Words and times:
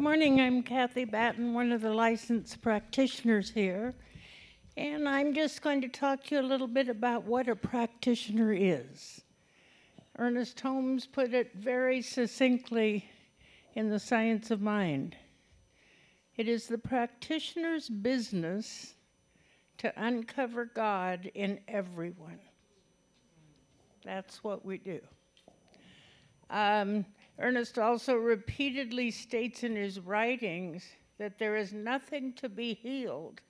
Good 0.00 0.04
morning. 0.04 0.40
I'm 0.40 0.62
Kathy 0.62 1.04
Batten, 1.04 1.52
one 1.52 1.72
of 1.72 1.82
the 1.82 1.92
licensed 1.92 2.62
practitioners 2.62 3.50
here. 3.50 3.94
And 4.78 5.06
I'm 5.06 5.34
just 5.34 5.60
going 5.60 5.82
to 5.82 5.88
talk 5.88 6.24
to 6.24 6.36
you 6.36 6.40
a 6.40 6.42
little 6.42 6.66
bit 6.66 6.88
about 6.88 7.24
what 7.24 7.50
a 7.50 7.54
practitioner 7.54 8.54
is. 8.54 9.20
Ernest 10.18 10.58
Holmes 10.58 11.06
put 11.06 11.34
it 11.34 11.54
very 11.54 12.00
succinctly 12.00 13.10
in 13.74 13.90
The 13.90 13.98
Science 13.98 14.50
of 14.50 14.62
Mind. 14.62 15.16
It 16.38 16.48
is 16.48 16.66
the 16.66 16.78
practitioner's 16.78 17.90
business 17.90 18.94
to 19.76 19.92
uncover 20.02 20.64
God 20.64 21.30
in 21.34 21.60
everyone. 21.68 22.40
That's 24.02 24.42
what 24.42 24.64
we 24.64 24.78
do. 24.78 25.00
Um, 26.48 27.04
Ernest 27.40 27.78
also 27.78 28.16
repeatedly 28.16 29.10
states 29.10 29.62
in 29.62 29.74
his 29.74 29.98
writings 29.98 30.84
that 31.16 31.38
there 31.38 31.56
is 31.56 31.72
nothing 31.72 32.34
to 32.34 32.50
be 32.50 32.74
healed, 32.74 33.40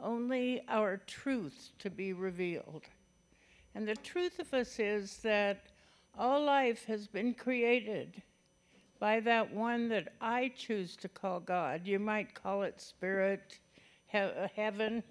only 0.00 0.62
our 0.68 0.96
truth 0.96 1.70
to 1.78 1.90
be 1.90 2.12
revealed. 2.12 2.82
And 3.74 3.86
the 3.86 3.94
truth 3.94 4.40
of 4.40 4.52
us 4.52 4.80
is 4.80 5.18
that 5.18 5.66
all 6.18 6.42
life 6.42 6.84
has 6.86 7.06
been 7.06 7.32
created 7.32 8.20
by 8.98 9.20
that 9.20 9.52
one 9.54 9.88
that 9.90 10.12
I 10.20 10.52
choose 10.56 10.96
to 10.96 11.08
call 11.08 11.38
God. 11.38 11.86
You 11.86 12.00
might 12.00 12.34
call 12.34 12.64
it 12.64 12.80
spirit, 12.80 13.60
he- 14.08 14.48
heaven, 14.56 15.04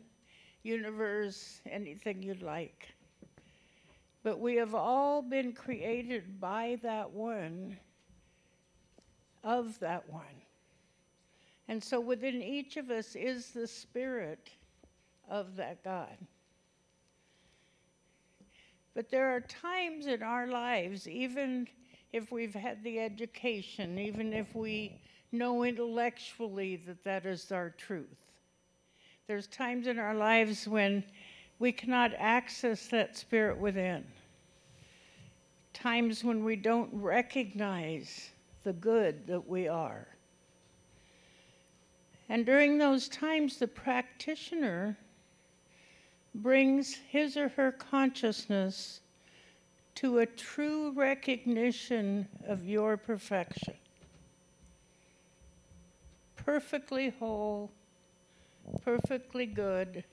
universe, 0.62 1.62
anything 1.66 2.22
you'd 2.22 2.44
like. 2.44 2.90
But 4.24 4.40
we 4.40 4.56
have 4.56 4.76
all 4.76 5.22
been 5.22 5.54
created 5.54 6.42
by 6.42 6.80
that 6.84 7.10
one 7.12 7.78
of 9.44 9.80
that 9.80 10.10
one. 10.10 10.24
And 11.68 11.84
so 11.84 12.00
within 12.00 12.42
each 12.42 12.78
of 12.78 12.90
us 12.90 13.16
is 13.16 13.52
the 13.52 13.68
spirit 13.68 14.50
of 15.30 15.56
that 15.56 15.84
God. 15.84 16.18
But 18.96 19.10
there 19.10 19.36
are 19.36 19.42
times 19.42 20.08
in 20.08 20.24
our 20.24 20.48
lives, 20.48 21.08
even 21.08 21.68
if 22.12 22.32
we've 22.32 22.56
had 22.56 22.84
the 22.84 23.00
education, 23.00 24.00
even 24.00 24.34
if 24.34 24.56
we 24.56 25.00
know 25.32 25.64
intellectually 25.64 26.78
that 26.88 27.04
that 27.04 27.26
is 27.26 27.52
our 27.52 27.70
truth, 27.70 28.08
there's 29.28 29.46
times 29.48 29.86
in 29.86 30.00
our 30.00 30.16
lives 30.16 30.68
when 30.68 31.04
we 31.60 31.72
cannot 31.72 32.12
access 32.18 32.88
that 32.88 33.16
spirit 33.16 33.60
within. 33.60 34.04
Times 35.74 36.24
when 36.24 36.44
we 36.44 36.56
don't 36.56 36.90
recognize 36.92 38.32
the 38.70 38.74
good 38.74 39.26
that 39.26 39.48
we 39.48 39.68
are. 39.68 40.06
And 42.30 42.46
during 42.46 42.78
those 42.78 43.10
times, 43.10 43.58
the 43.58 43.66
practitioner 43.66 44.96
brings 46.36 46.94
his 46.94 47.36
or 47.36 47.50
her 47.50 47.72
consciousness 47.72 49.02
to 49.96 50.20
a 50.20 50.26
true 50.28 50.92
recognition 50.92 52.28
of 52.48 52.64
your 52.64 52.96
perfection. 52.96 53.74
Perfectly 56.36 57.10
whole, 57.18 57.72
perfectly 58.84 59.48
good. 59.48 60.04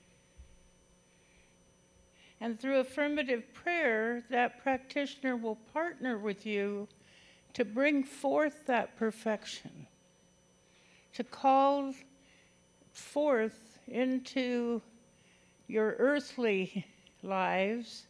And 2.41 2.59
through 2.59 2.79
affirmative 2.79 3.53
prayer, 3.53 4.23
that 4.31 4.63
practitioner 4.63 5.35
will 5.35 5.57
partner 5.71 6.17
with 6.17 6.43
you 6.43 6.87
to 7.53 7.65
bring 7.65 8.03
forth 8.03 8.65
that 8.65 8.95
perfection, 8.97 9.87
to 11.13 11.23
call 11.23 11.93
forth 12.91 13.79
into 13.87 14.81
your 15.67 15.95
earthly 15.97 16.85
lives 17.23 18.07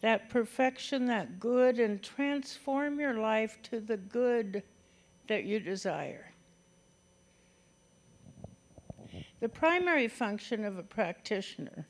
that 0.00 0.28
perfection, 0.28 1.06
that 1.06 1.40
good, 1.40 1.80
and 1.80 2.02
transform 2.02 3.00
your 3.00 3.14
life 3.14 3.58
to 3.62 3.80
the 3.80 3.96
good 3.96 4.62
that 5.26 5.44
you 5.44 5.58
desire. 5.58 6.32
The 9.40 9.48
primary 9.48 10.08
function 10.08 10.64
of 10.64 10.78
a 10.78 10.82
practitioner 10.82 11.86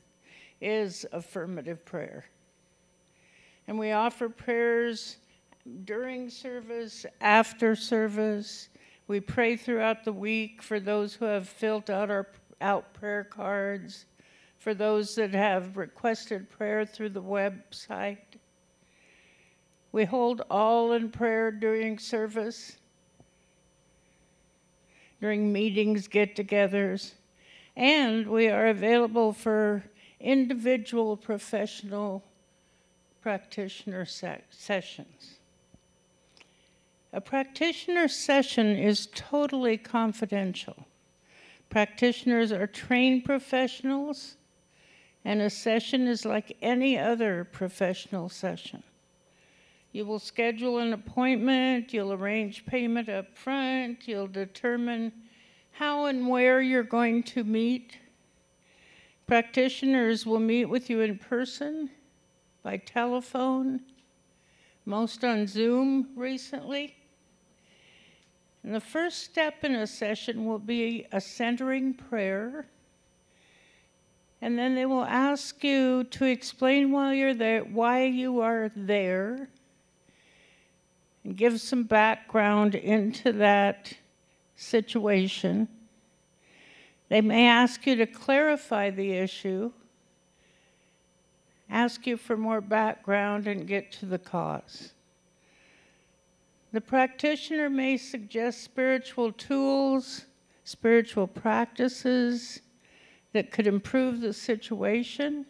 is 0.61 1.05
affirmative 1.11 1.85
prayer. 1.85 2.25
And 3.67 3.77
we 3.77 3.91
offer 3.91 4.29
prayers 4.29 5.17
during 5.85 6.29
service, 6.29 7.05
after 7.21 7.75
service. 7.75 8.69
We 9.07 9.19
pray 9.19 9.57
throughout 9.57 10.03
the 10.03 10.13
week 10.13 10.61
for 10.61 10.79
those 10.79 11.15
who 11.15 11.25
have 11.25 11.47
filled 11.47 11.89
out 11.89 12.11
our 12.11 12.27
out 12.61 12.93
prayer 12.93 13.23
cards, 13.23 14.05
for 14.57 14.73
those 14.73 15.15
that 15.15 15.33
have 15.33 15.77
requested 15.77 16.49
prayer 16.49 16.85
through 16.85 17.09
the 17.09 17.21
website. 17.21 18.17
We 19.91 20.05
hold 20.05 20.41
all 20.49 20.91
in 20.91 21.09
prayer 21.09 21.51
during 21.51 21.97
service, 21.97 22.77
during 25.21 25.51
meetings, 25.51 26.07
get 26.07 26.35
togethers, 26.35 27.13
and 27.75 28.27
we 28.27 28.49
are 28.49 28.67
available 28.67 29.33
for 29.33 29.83
individual 30.19 31.15
professional 31.17 32.23
practitioner 33.21 34.05
se- 34.05 34.43
sessions. 34.49 35.38
A 37.11 37.19
practitioner 37.19 38.07
session 38.07 38.75
is 38.77 39.07
totally 39.15 39.77
confidential. 39.77 40.85
Practitioners 41.69 42.51
are 42.51 42.67
trained 42.67 43.25
professionals, 43.25 44.35
and 45.25 45.41
a 45.41 45.49
session 45.49 46.07
is 46.07 46.23
like 46.23 46.55
any 46.61 46.99
other 46.99 47.45
professional 47.45 48.29
session. 48.29 48.83
You 49.91 50.05
will 50.05 50.19
schedule 50.19 50.77
an 50.77 50.93
appointment, 50.93 51.93
you'll 51.93 52.13
arrange 52.13 52.65
payment 52.67 53.09
up 53.09 53.35
front, 53.35 54.07
you'll 54.07 54.27
determine 54.27 55.11
how 55.71 56.05
and 56.05 56.27
where 56.27 56.61
you're 56.61 56.83
going 56.83 57.23
to 57.23 57.43
meet. 57.43 57.97
Practitioners 59.25 60.27
will 60.27 60.39
meet 60.39 60.65
with 60.65 60.91
you 60.91 61.01
in 61.01 61.17
person, 61.17 61.89
by 62.61 62.77
telephone, 62.77 63.79
most 64.85 65.23
on 65.23 65.47
Zoom 65.47 66.09
recently. 66.15 66.95
And 68.63 68.75
the 68.75 68.81
first 68.81 69.23
step 69.23 69.63
in 69.63 69.75
a 69.75 69.87
session 69.87 70.45
will 70.45 70.59
be 70.59 71.07
a 71.11 71.21
centering 71.21 71.93
prayer. 71.93 72.67
And 74.41 74.57
then 74.57 74.75
they 74.75 74.85
will 74.85 75.05
ask 75.05 75.63
you 75.63 76.05
to 76.05 76.25
explain 76.25 76.91
while 76.91 77.13
you're 77.13 77.33
there 77.33 77.61
why 77.61 78.05
you 78.05 78.41
are 78.41 78.71
there 78.75 79.49
and 81.23 81.35
give 81.35 81.59
some 81.59 81.83
background 81.83 82.75
into 82.75 83.31
that 83.33 83.93
situation. 84.55 85.67
They 87.09 87.21
may 87.21 87.47
ask 87.47 87.85
you 87.85 87.95
to 87.97 88.05
clarify 88.05 88.91
the 88.91 89.11
issue, 89.13 89.71
ask 91.69 92.05
you 92.05 92.17
for 92.17 92.37
more 92.37 92.61
background, 92.61 93.47
and 93.47 93.67
get 93.67 93.91
to 93.93 94.05
the 94.05 94.19
cause. 94.19 94.93
The 96.71 96.81
practitioner 96.81 97.69
may 97.69 97.97
suggest 97.97 98.63
spiritual 98.63 99.31
tools, 99.31 100.25
spiritual 100.63 101.25
practices 101.25 102.61
that 103.33 103.51
could 103.51 103.65
improve 103.65 104.21
the 104.21 104.33
situation. 104.33 105.45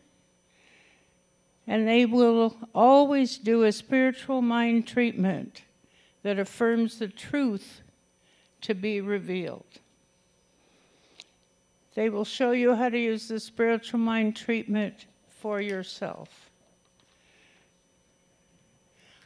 And 1.67 1.87
they 1.87 2.05
will 2.05 2.57
always 2.73 3.37
do 3.37 3.63
a 3.63 3.71
spiritual 3.71 4.41
mind 4.41 4.87
treatment 4.87 5.63
that 6.23 6.39
affirms 6.39 6.99
the 6.99 7.07
truth 7.07 7.81
to 8.61 8.73
be 8.73 9.01
revealed. 9.01 9.79
They 11.95 12.09
will 12.09 12.25
show 12.25 12.51
you 12.51 12.75
how 12.75 12.89
to 12.89 12.97
use 12.97 13.27
the 13.27 13.39
spiritual 13.39 13.99
mind 13.99 14.35
treatment 14.35 15.05
for 15.27 15.59
yourself. 15.59 16.48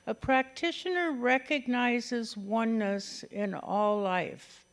A 0.06 0.14
practitioner 0.14 1.14
recognizes 1.14 2.36
oneness 2.36 3.24
in 3.32 3.54
all 3.54 4.02
life, 4.02 4.66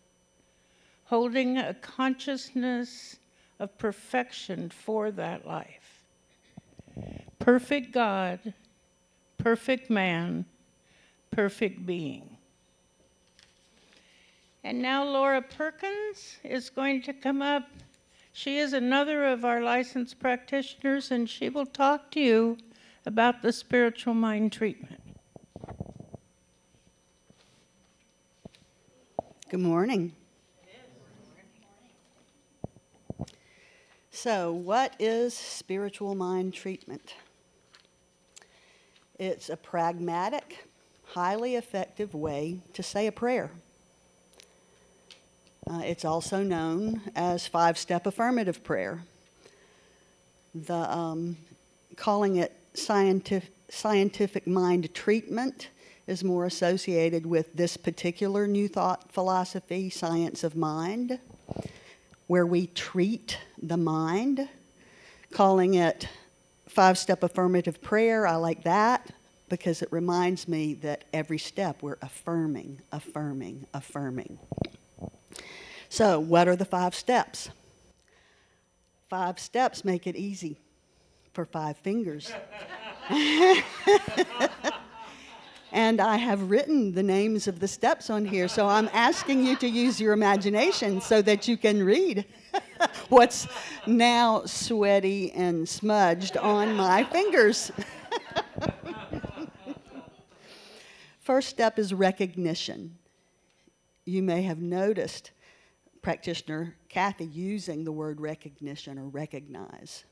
holding 1.04 1.56
a 1.56 1.74
consciousness 1.74 3.16
of 3.60 3.76
perfection 3.78 4.70
for 4.70 5.12
that 5.12 5.46
life. 5.46 6.04
Perfect 7.38 7.92
God, 7.92 8.54
perfect 9.38 9.88
man, 9.88 10.46
perfect 11.30 11.86
being. 11.86 12.36
And 14.64 14.82
now 14.82 15.04
Laura 15.04 15.42
Perkins 15.42 16.38
is 16.42 16.70
going 16.70 17.02
to 17.02 17.12
come 17.12 17.40
up. 17.40 17.68
She 18.32 18.58
is 18.58 18.72
another 18.72 19.24
of 19.24 19.44
our 19.44 19.62
licensed 19.62 20.18
practitioners, 20.18 21.10
and 21.10 21.30
she 21.30 21.48
will 21.48 21.66
talk 21.66 22.10
to 22.12 22.20
you 22.20 22.58
about 23.06 23.42
the 23.42 23.52
spiritual 23.52 24.14
mind 24.14 24.52
treatment. 24.52 25.09
Good 29.50 29.58
morning. 29.58 30.12
So, 34.12 34.52
what 34.52 34.94
is 35.00 35.34
spiritual 35.34 36.14
mind 36.14 36.54
treatment? 36.54 37.16
It's 39.18 39.48
a 39.48 39.56
pragmatic, 39.56 40.68
highly 41.04 41.56
effective 41.56 42.14
way 42.14 42.60
to 42.74 42.84
say 42.84 43.08
a 43.08 43.12
prayer. 43.12 43.50
Uh, 45.68 45.80
it's 45.82 46.04
also 46.04 46.44
known 46.44 47.00
as 47.16 47.48
five 47.48 47.76
step 47.76 48.06
affirmative 48.06 48.62
prayer. 48.62 49.02
The, 50.54 50.96
um, 50.96 51.36
calling 51.96 52.36
it 52.36 52.56
scientific, 52.74 53.50
scientific 53.68 54.46
mind 54.46 54.94
treatment 54.94 55.70
is 56.10 56.24
more 56.24 56.44
associated 56.44 57.24
with 57.24 57.54
this 57.54 57.76
particular 57.76 58.48
new 58.48 58.66
thought 58.66 59.12
philosophy, 59.12 59.88
science 59.88 60.42
of 60.42 60.56
mind, 60.56 61.20
where 62.26 62.44
we 62.44 62.66
treat 62.66 63.38
the 63.62 63.76
mind. 63.76 64.48
Calling 65.32 65.74
it 65.74 66.08
five 66.68 66.98
step 66.98 67.22
affirmative 67.22 67.80
prayer, 67.80 68.26
I 68.26 68.34
like 68.34 68.64
that 68.64 69.08
because 69.48 69.82
it 69.82 69.88
reminds 69.92 70.48
me 70.48 70.74
that 70.74 71.04
every 71.12 71.38
step 71.38 71.80
we're 71.80 71.98
affirming, 72.02 72.80
affirming, 72.90 73.66
affirming. 73.72 74.40
So, 75.88 76.18
what 76.18 76.48
are 76.48 76.56
the 76.56 76.64
five 76.64 76.96
steps? 76.96 77.50
Five 79.08 79.38
steps 79.38 79.84
make 79.84 80.08
it 80.08 80.16
easy 80.16 80.58
for 81.32 81.44
five 81.44 81.76
fingers. 81.78 82.32
and 85.72 86.00
I 86.00 86.16
have 86.16 86.50
written 86.50 86.92
the 86.92 87.02
names 87.02 87.46
of 87.46 87.60
the 87.60 87.68
steps 87.68 88.10
on 88.10 88.24
here, 88.24 88.48
so 88.48 88.66
I'm 88.66 88.88
asking 88.92 89.44
you 89.44 89.56
to 89.56 89.68
use 89.68 90.00
your 90.00 90.12
imagination 90.12 91.00
so 91.00 91.22
that 91.22 91.46
you 91.46 91.56
can 91.56 91.82
read 91.82 92.24
what's 93.08 93.46
now 93.86 94.44
sweaty 94.44 95.32
and 95.32 95.68
smudged 95.68 96.36
on 96.36 96.74
my 96.74 97.04
fingers. 97.04 97.70
First 101.20 101.48
step 101.48 101.78
is 101.78 101.94
recognition. 101.94 102.96
You 104.04 104.22
may 104.22 104.42
have 104.42 104.58
noticed 104.58 105.30
practitioner 106.02 106.74
Kathy 106.88 107.26
using 107.26 107.84
the 107.84 107.92
word 107.92 108.20
recognition 108.20 108.98
or 108.98 109.08
recognize. 109.08 110.04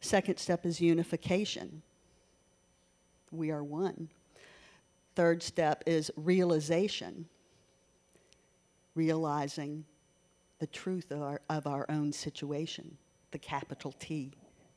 Second 0.00 0.38
step 0.38 0.64
is 0.64 0.80
unification. 0.80 1.82
We 3.32 3.50
are 3.50 3.64
one. 3.64 4.10
Third 5.18 5.42
step 5.42 5.82
is 5.84 6.12
realization, 6.14 7.26
realizing 8.94 9.84
the 10.60 10.68
truth 10.68 11.10
of 11.10 11.20
our, 11.22 11.40
of 11.50 11.66
our 11.66 11.86
own 11.88 12.12
situation, 12.12 12.96
the 13.32 13.38
capital 13.38 13.92
T, 13.98 14.30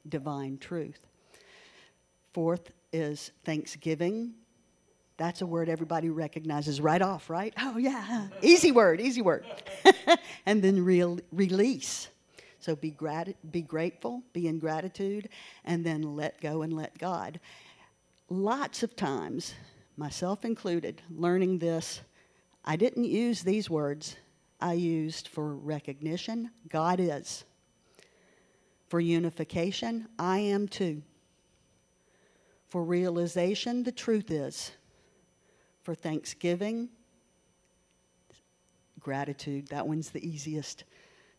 divine 0.09 0.57
truth. 0.57 1.05
Fourth 2.33 2.71
is 2.91 3.29
thanksgiving, 3.45 4.33
that's 5.15 5.41
a 5.41 5.45
word 5.45 5.69
everybody 5.69 6.09
recognizes 6.09 6.81
right 6.81 7.03
off, 7.03 7.29
right? 7.29 7.53
Oh, 7.59 7.77
yeah. 7.77 8.29
Easy 8.41 8.71
word, 8.71 8.99
easy 8.99 9.21
word. 9.21 9.45
and 10.47 10.63
then 10.63 10.83
real, 10.83 11.19
release. 11.31 12.07
So 12.59 12.75
be, 12.75 12.89
grat- 12.89 13.51
be 13.51 13.61
grateful, 13.61 14.23
be 14.33 14.47
in 14.47 14.57
gratitude, 14.57 15.29
and 15.65 15.85
then 15.85 16.01
let 16.01 16.41
go 16.41 16.63
and 16.63 16.73
let 16.73 16.97
God. 16.97 17.39
Lots 18.27 18.81
of 18.81 18.95
times, 18.95 19.53
myself 19.97 20.45
included, 20.45 21.01
learning 21.09 21.59
this, 21.59 22.01
I 22.63 22.75
didn't 22.75 23.05
use 23.05 23.43
these 23.43 23.69
words. 23.69 24.15
I 24.59 24.73
used 24.73 25.27
for 25.27 25.55
recognition, 25.55 26.51
God 26.69 26.99
is. 26.99 27.43
For 28.87 28.99
unification, 28.99 30.07
I 30.19 30.39
am 30.39 30.67
too. 30.67 31.01
For 32.69 32.83
realization, 32.83 33.83
the 33.83 33.91
truth 33.91 34.31
is 34.31 34.71
for 35.83 35.95
Thanksgiving, 35.95 36.89
gratitude. 38.99 39.67
That 39.67 39.87
one's 39.87 40.11
the 40.11 40.25
easiest 40.25 40.83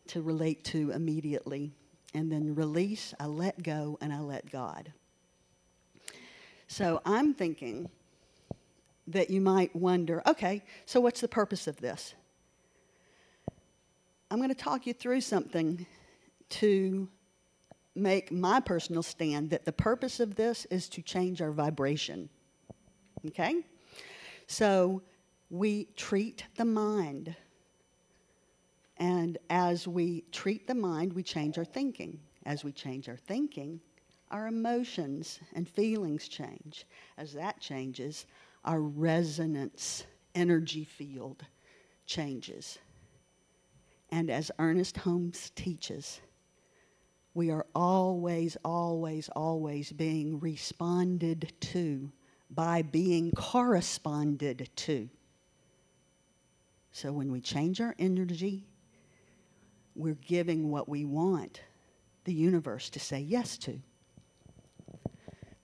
to 0.08 0.20
relate 0.20 0.64
to 0.64 0.90
immediately. 0.90 1.72
And 2.14 2.30
then 2.30 2.54
release, 2.54 3.14
I 3.20 3.26
let 3.26 3.62
go 3.62 3.96
and 4.00 4.12
I 4.12 4.20
let 4.20 4.50
God. 4.50 4.92
So 6.66 7.00
I'm 7.04 7.34
thinking 7.34 7.88
that 9.08 9.30
you 9.30 9.40
might 9.40 9.74
wonder 9.74 10.22
okay, 10.26 10.62
so 10.86 11.00
what's 11.00 11.20
the 11.20 11.28
purpose 11.28 11.66
of 11.66 11.76
this? 11.78 12.14
I'm 14.30 14.38
going 14.38 14.48
to 14.48 14.54
talk 14.54 14.86
you 14.86 14.94
through 14.94 15.20
something 15.20 15.86
to 16.50 17.08
make 17.94 18.32
my 18.32 18.60
personal 18.60 19.02
stand 19.02 19.50
that 19.50 19.64
the 19.64 19.72
purpose 19.72 20.20
of 20.20 20.34
this 20.34 20.64
is 20.66 20.88
to 20.90 21.02
change 21.02 21.42
our 21.42 21.52
vibration. 21.52 22.28
Okay? 23.26 23.62
So 24.46 25.02
we 25.50 25.88
treat 25.96 26.44
the 26.56 26.64
mind. 26.64 27.36
And 28.96 29.38
as 29.50 29.86
we 29.86 30.24
treat 30.32 30.66
the 30.66 30.74
mind, 30.74 31.12
we 31.12 31.22
change 31.22 31.58
our 31.58 31.64
thinking. 31.64 32.18
As 32.46 32.64
we 32.64 32.72
change 32.72 33.08
our 33.08 33.16
thinking, 33.16 33.80
our 34.30 34.46
emotions 34.46 35.40
and 35.54 35.68
feelings 35.68 36.26
change. 36.26 36.86
As 37.18 37.34
that 37.34 37.60
changes, 37.60 38.26
our 38.64 38.80
resonance 38.80 40.04
energy 40.34 40.84
field 40.84 41.44
changes. 42.06 42.78
And 44.10 44.30
as 44.30 44.50
Ernest 44.58 44.96
Holmes 44.98 45.50
teaches, 45.54 46.20
we 47.34 47.50
are 47.50 47.66
always, 47.74 48.56
always, 48.64 49.28
always 49.30 49.90
being 49.92 50.38
responded 50.38 51.52
to 51.60 52.12
by 52.50 52.82
being 52.82 53.32
corresponded 53.32 54.68
to. 54.76 55.08
So 56.92 57.10
when 57.10 57.32
we 57.32 57.40
change 57.40 57.80
our 57.80 57.94
energy, 57.98 58.66
we're 59.94 60.14
giving 60.14 60.70
what 60.70 60.88
we 60.88 61.04
want 61.04 61.62
the 62.24 62.34
universe 62.34 62.90
to 62.90 63.00
say 63.00 63.20
yes 63.20 63.56
to. 63.58 63.80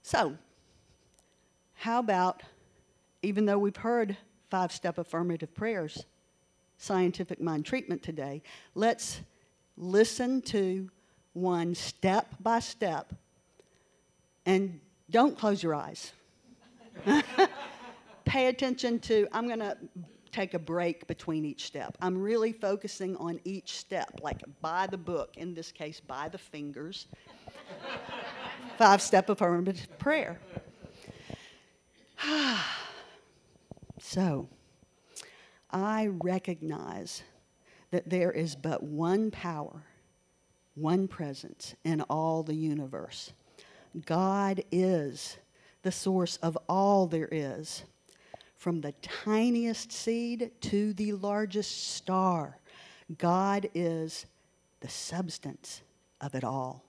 So, 0.01 0.37
how 1.73 1.99
about, 1.99 2.41
even 3.21 3.45
though 3.45 3.57
we've 3.57 3.75
heard 3.75 4.17
five 4.49 4.71
step 4.71 4.97
affirmative 4.97 5.53
prayers, 5.53 6.05
scientific 6.77 7.41
mind 7.41 7.65
treatment 7.65 8.01
today, 8.01 8.41
let's 8.75 9.21
listen 9.77 10.41
to 10.41 10.89
one 11.33 11.75
step 11.75 12.27
by 12.39 12.59
step 12.59 13.13
and 14.45 14.79
don't 15.09 15.37
close 15.37 15.61
your 15.61 15.75
eyes. 15.75 16.13
Pay 18.25 18.47
attention 18.47 18.99
to, 18.99 19.27
I'm 19.31 19.47
going 19.47 19.59
to 19.59 19.77
take 20.31 20.53
a 20.53 20.59
break 20.59 21.07
between 21.07 21.45
each 21.45 21.65
step. 21.65 21.97
I'm 22.01 22.17
really 22.21 22.51
focusing 22.51 23.15
on 23.17 23.39
each 23.43 23.77
step, 23.77 24.19
like 24.21 24.41
by 24.61 24.87
the 24.87 24.97
book, 24.97 25.35
in 25.37 25.53
this 25.53 25.71
case, 25.71 25.99
by 25.99 26.29
the 26.29 26.37
fingers. 26.37 27.07
Five 28.77 29.01
step 29.01 29.29
affirmative 29.29 29.87
prayer. 29.99 30.39
Ah. 32.21 32.78
So, 34.09 34.49
I 35.69 36.07
recognize 36.07 37.21
that 37.91 38.09
there 38.09 38.31
is 38.31 38.55
but 38.55 38.81
one 38.81 39.29
power, 39.29 39.83
one 40.73 41.07
presence 41.07 41.75
in 41.83 42.01
all 42.01 42.41
the 42.41 42.55
universe. 42.55 43.33
God 44.07 44.63
is 44.71 45.37
the 45.83 45.91
source 45.91 46.37
of 46.37 46.57
all 46.67 47.05
there 47.05 47.29
is, 47.31 47.83
from 48.57 48.81
the 48.81 48.93
tiniest 49.03 49.91
seed 49.91 50.49
to 50.61 50.93
the 50.93 51.13
largest 51.13 51.93
star. 51.93 52.57
God 53.19 53.69
is 53.75 54.25
the 54.79 54.89
substance 54.89 55.81
of 56.19 56.33
it 56.33 56.43
all, 56.43 56.83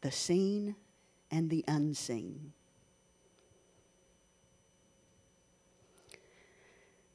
the 0.00 0.10
seen 0.10 0.74
and 1.30 1.48
the 1.48 1.64
unseen. 1.68 2.52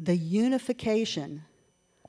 The 0.03 0.17
unification 0.17 1.43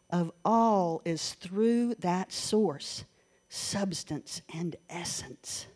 of 0.08 0.32
all 0.46 1.02
is 1.04 1.34
through 1.34 1.96
that 1.96 2.32
source, 2.32 3.04
substance 3.50 4.40
and 4.54 4.76
essence. 4.88 5.66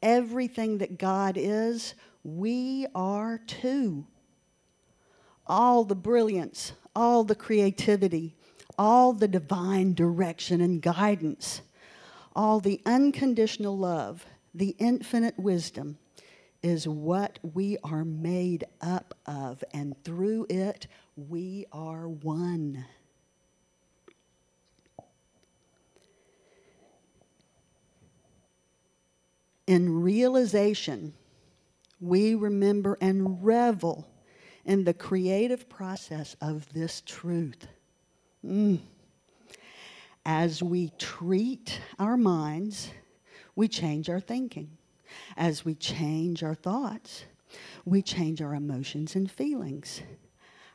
Everything 0.00 0.78
that 0.78 0.98
God 0.98 1.36
is, 1.36 1.96
we 2.22 2.86
are 2.94 3.38
too. 3.38 4.06
All 5.44 5.82
the 5.82 5.96
brilliance, 5.96 6.74
all 6.94 7.24
the 7.24 7.34
creativity, 7.34 8.36
all 8.78 9.12
the 9.12 9.26
divine 9.26 9.94
direction 9.94 10.60
and 10.60 10.80
guidance, 10.80 11.62
all 12.36 12.60
the 12.60 12.80
unconditional 12.86 13.76
love, 13.76 14.24
the 14.54 14.76
infinite 14.78 15.36
wisdom 15.40 15.98
is 16.62 16.86
what 16.86 17.38
we 17.42 17.76
are 17.82 18.04
made 18.04 18.64
up 18.80 19.14
of, 19.26 19.64
and 19.72 19.96
through 20.04 20.46
it, 20.48 20.86
we 21.16 21.66
are 21.72 22.08
one. 22.08 22.84
In 29.66 30.02
realization, 30.02 31.14
we 32.00 32.34
remember 32.34 32.98
and 33.00 33.44
revel 33.44 34.06
in 34.64 34.84
the 34.84 34.94
creative 34.94 35.68
process 35.68 36.36
of 36.40 36.72
this 36.72 37.02
truth. 37.04 37.66
Mm. 38.44 38.80
As 40.24 40.62
we 40.62 40.92
treat 40.98 41.80
our 41.98 42.16
minds, 42.16 42.90
we 43.56 43.66
change 43.66 44.08
our 44.08 44.20
thinking. 44.20 44.78
As 45.36 45.64
we 45.64 45.74
change 45.74 46.42
our 46.42 46.54
thoughts, 46.54 47.24
we 47.84 48.02
change 48.02 48.40
our 48.40 48.54
emotions 48.54 49.14
and 49.14 49.30
feelings. 49.30 50.02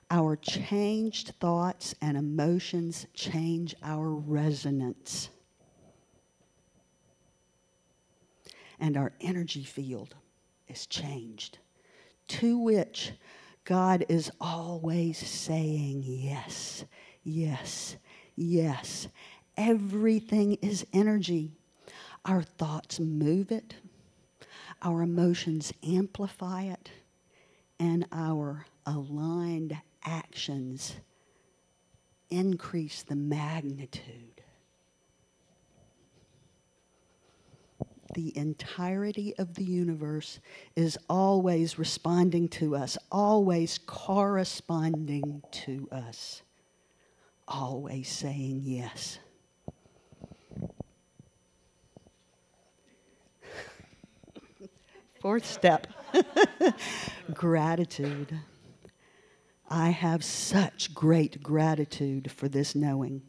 Our 0.09 0.35
changed 0.35 1.33
thoughts 1.39 1.93
and 2.01 2.17
emotions 2.17 3.07
change 3.13 3.75
our 3.83 4.09
resonance. 4.09 5.29
And 8.79 8.95
our 8.95 9.11
energy 9.19 9.63
field 9.63 10.15
is 10.67 10.85
changed, 10.85 11.57
to 12.27 12.59
which 12.59 13.11
God 13.65 14.05
is 14.07 14.31
always 14.39 15.17
saying 15.17 16.03
yes, 16.05 16.85
yes, 17.23 17.97
yes. 18.35 19.07
Everything 19.57 20.53
is 20.61 20.85
energy. 20.93 21.51
Our 22.23 22.43
thoughts 22.43 22.99
move 22.99 23.51
it, 23.51 23.73
our 24.81 25.01
emotions 25.01 25.73
amplify 25.83 26.63
it, 26.63 26.91
and 27.79 28.05
our 28.11 28.65
aligned 28.85 29.77
actions 30.03 30.95
increase 32.29 33.03
the 33.03 33.15
magnitude. 33.15 34.41
The 38.15 38.35
entirety 38.37 39.37
of 39.37 39.53
the 39.55 39.63
universe 39.63 40.39
is 40.75 40.97
always 41.09 41.77
responding 41.77 42.47
to 42.49 42.75
us, 42.75 42.97
always 43.11 43.77
corresponding 43.77 45.43
to 45.51 45.87
us, 45.91 46.41
always 47.47 48.09
saying 48.09 48.61
yes. 48.63 49.19
Fourth 55.27 55.45
step 55.45 55.87
gratitude. 57.33 58.39
I 59.69 59.89
have 59.89 60.23
such 60.23 60.93
great 60.93 61.43
gratitude 61.43 62.31
for 62.31 62.47
this 62.47 62.73
knowing. 62.75 63.23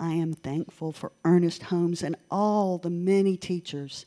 I 0.00 0.14
am 0.14 0.32
thankful 0.32 0.90
for 0.90 1.12
Ernest 1.24 1.62
Holmes 1.62 2.02
and 2.02 2.16
all 2.32 2.78
the 2.78 2.90
many 2.90 3.36
teachers, 3.36 4.06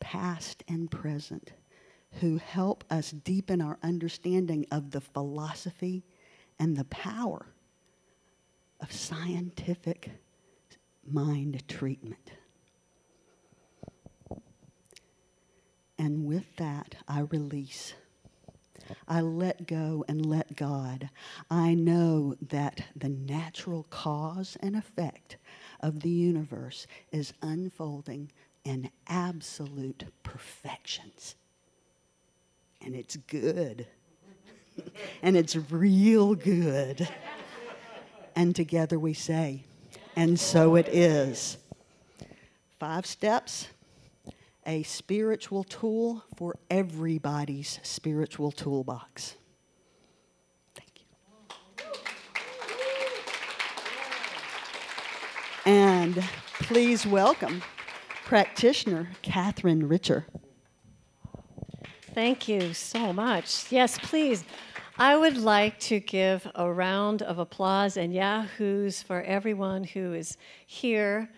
past 0.00 0.64
and 0.66 0.90
present, 0.90 1.52
who 2.14 2.38
help 2.38 2.82
us 2.90 3.12
deepen 3.12 3.60
our 3.60 3.78
understanding 3.80 4.66
of 4.72 4.90
the 4.90 5.00
philosophy 5.00 6.02
and 6.58 6.76
the 6.76 6.86
power 6.86 7.46
of 8.80 8.90
scientific 8.90 10.10
mind 11.08 11.62
treatment. 11.68 12.32
And 16.02 16.20
with 16.32 16.56
that, 16.56 16.94
I 17.06 17.20
release. 17.20 17.92
I 19.06 19.20
let 19.20 19.66
go 19.66 20.02
and 20.08 20.24
let 20.24 20.56
God. 20.56 21.10
I 21.50 21.74
know 21.74 22.36
that 22.48 22.80
the 22.96 23.10
natural 23.10 23.86
cause 23.90 24.56
and 24.60 24.74
effect 24.74 25.36
of 25.80 26.00
the 26.00 26.08
universe 26.08 26.86
is 27.10 27.34
unfolding 27.42 28.32
in 28.64 28.90
absolute 29.08 30.04
perfections. 30.22 31.34
And 32.80 32.94
it's 32.94 33.16
good. 33.16 33.86
and 35.22 35.36
it's 35.36 35.54
real 35.70 36.34
good. 36.34 37.06
and 38.34 38.56
together 38.56 38.98
we 38.98 39.12
say, 39.12 39.64
and 40.16 40.40
so 40.40 40.76
it 40.76 40.88
is. 40.88 41.58
Five 42.78 43.04
steps 43.04 43.68
a 44.66 44.82
spiritual 44.84 45.64
tool 45.64 46.24
for 46.36 46.56
everybody's 46.70 47.80
spiritual 47.82 48.52
toolbox. 48.52 49.36
Thank 50.74 51.00
you. 51.00 51.06
And 55.64 56.22
please 56.60 57.06
welcome 57.06 57.62
practitioner 58.24 59.08
Catherine 59.22 59.88
Richer. 59.88 60.26
Thank 62.14 62.46
you 62.46 62.74
so 62.74 63.12
much. 63.12 63.70
Yes, 63.72 63.98
please. 63.98 64.44
I 64.98 65.16
would 65.16 65.38
like 65.38 65.80
to 65.80 66.00
give 66.00 66.46
a 66.54 66.70
round 66.70 67.22
of 67.22 67.38
applause 67.38 67.96
and 67.96 68.12
yahoos 68.12 69.02
for 69.02 69.22
everyone 69.22 69.84
who 69.84 70.12
is 70.12 70.36
here 70.66 71.30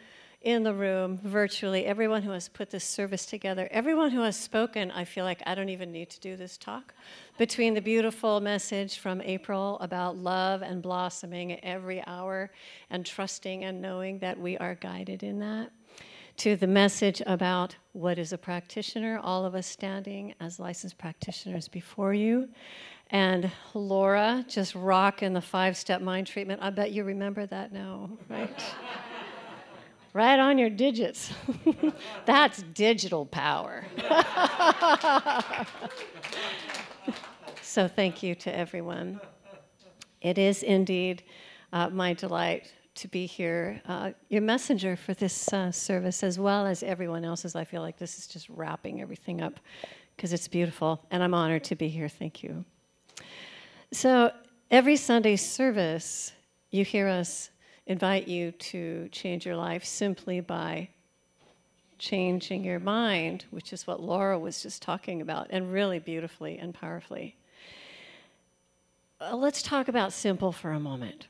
in 0.45 0.63
the 0.63 0.75
room, 0.75 1.19
virtually, 1.25 1.87
everyone 1.87 2.23
who 2.23 2.31
has 2.31 2.51
put 2.51 2.71
this 2.71 2.85
service 2.85 3.25
together, 3.25 3.67
everyone 3.71 4.11
who 4.11 4.21
has 4.21 4.37
spoken, 4.37 4.91
I 4.91 5.05
feel 5.05 5.25
like 5.25 5.43
I 5.47 5.55
don't 5.55 5.71
even 5.71 5.91
need 5.91 6.11
to 6.11 6.21
do 6.21 6.37
this 6.37 6.59
talk. 6.59 6.93
Between 7.39 7.73
the 7.73 7.81
beautiful 7.81 8.41
message 8.41 8.99
from 8.99 9.23
April 9.23 9.79
about 9.81 10.19
love 10.19 10.61
and 10.61 10.83
blossoming 10.83 11.65
every 11.65 12.05
hour 12.07 12.51
and 12.91 13.07
trusting 13.07 13.65
and 13.65 13.81
knowing 13.81 14.19
that 14.19 14.39
we 14.39 14.59
are 14.59 14.75
guided 14.75 15.23
in 15.23 15.39
that, 15.41 15.73
to 16.37 16.57
the 16.57 16.67
message 16.67 17.23
about 17.27 17.75
what 17.93 18.19
is 18.19 18.35
a 18.35 18.39
practitioner, 18.39 19.19
all 19.23 19.47
of 19.47 19.55
us 19.55 19.67
standing 19.67 20.35
as 20.41 20.61
licensed 20.61 20.99
practitioners 20.99 21.69
before 21.69 22.13
you. 22.13 22.51
And 23.11 23.51
Laura 23.73 24.45
just 24.47 24.75
rocking 24.75 25.33
the 25.33 25.41
five 25.41 25.77
step 25.77 26.03
mind 26.03 26.27
treatment. 26.27 26.61
I 26.63 26.69
bet 26.69 26.93
you 26.93 27.05
remember 27.05 27.47
that 27.47 27.73
now, 27.73 28.11
right? 28.29 28.63
right 30.15 30.39
on 30.39 30.57
your 30.57 30.71
digits. 30.71 31.31
That's 32.25 32.63
digital 32.73 33.27
power. 33.27 33.85
so, 37.61 37.87
thank 37.89 38.23
you 38.23 38.35
to 38.37 38.57
everyone. 38.57 39.21
It 40.23 40.39
is 40.39 40.63
indeed 40.63 41.25
uh, 41.75 41.91
my 41.91 42.15
delight 42.15 42.73
to 42.95 43.09
be 43.09 43.27
here, 43.27 43.83
uh, 43.89 44.13
your 44.29 44.41
messenger 44.41 44.97
for 44.97 45.13
this 45.15 45.53
uh, 45.53 45.71
service, 45.73 46.23
as 46.23 46.39
well 46.39 46.65
as 46.65 46.83
everyone 46.85 47.25
else's. 47.25 47.57
I 47.57 47.65
feel 47.65 47.83
like 47.83 47.99
this 47.99 48.19
is 48.19 48.29
just 48.29 48.49
wrapping 48.49 49.03
everything 49.03 49.43
up 49.43 49.59
because 50.17 50.33
it's 50.33 50.47
beautiful, 50.47 51.05
and 51.11 51.23
I'm 51.23 51.35
honored 51.35 51.65
to 51.65 51.75
be 51.75 51.89
here. 51.89 52.09
Thank 52.09 52.43
you. 52.45 52.65
So, 53.93 54.31
every 54.71 54.97
Sunday 54.97 55.35
service, 55.37 56.33
you 56.71 56.85
hear 56.85 57.09
us 57.09 57.51
invite 57.87 58.29
you 58.29 58.53
to 58.53 59.09
change 59.13 59.47
your 59.47 59.57
life 59.57 59.85
simply 59.85 60.41
by 60.41 60.89
changing 61.99 62.65
your 62.65 62.81
mind, 62.81 63.45
which 63.51 63.73
is 63.73 63.87
what 63.87 64.01
Laura 64.01 64.39
was 64.39 64.63
just 64.63 64.83
talking 64.83 65.21
about, 65.23 65.47
and 65.51 65.73
really 65.73 65.99
beautifully 65.99 66.59
and 66.59 66.75
powerfully. 66.75 67.37
Uh, 69.21 69.37
let's 69.37 69.63
talk 69.63 69.89
about 69.89 70.13
simple 70.13 70.53
for 70.53 70.73
a 70.73 70.81
moment. 70.81 71.29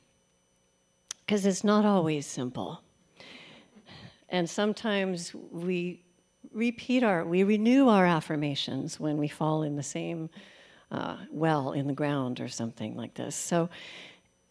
because 1.27 1.47
it's 1.47 1.65
not 1.65 1.85
always 1.85 2.27
simple. 2.27 2.83
And 4.29 4.49
sometimes 4.49 5.35
we 5.35 6.03
repeat 6.53 7.03
our, 7.03 7.25
we 7.25 7.45
renew 7.45 7.89
our 7.89 8.05
affirmations 8.07 9.01
when 9.01 9.17
we 9.17 9.29
fall 9.29 9.63
in 9.63 9.77
the 9.77 9.83
same 9.83 10.31
uh, 10.91 11.17
well 11.31 11.73
in 11.73 11.87
the 11.87 11.93
ground 11.95 12.41
or 12.41 12.49
something 12.49 12.97
like 12.97 13.15
this. 13.15 13.35
So, 13.35 13.69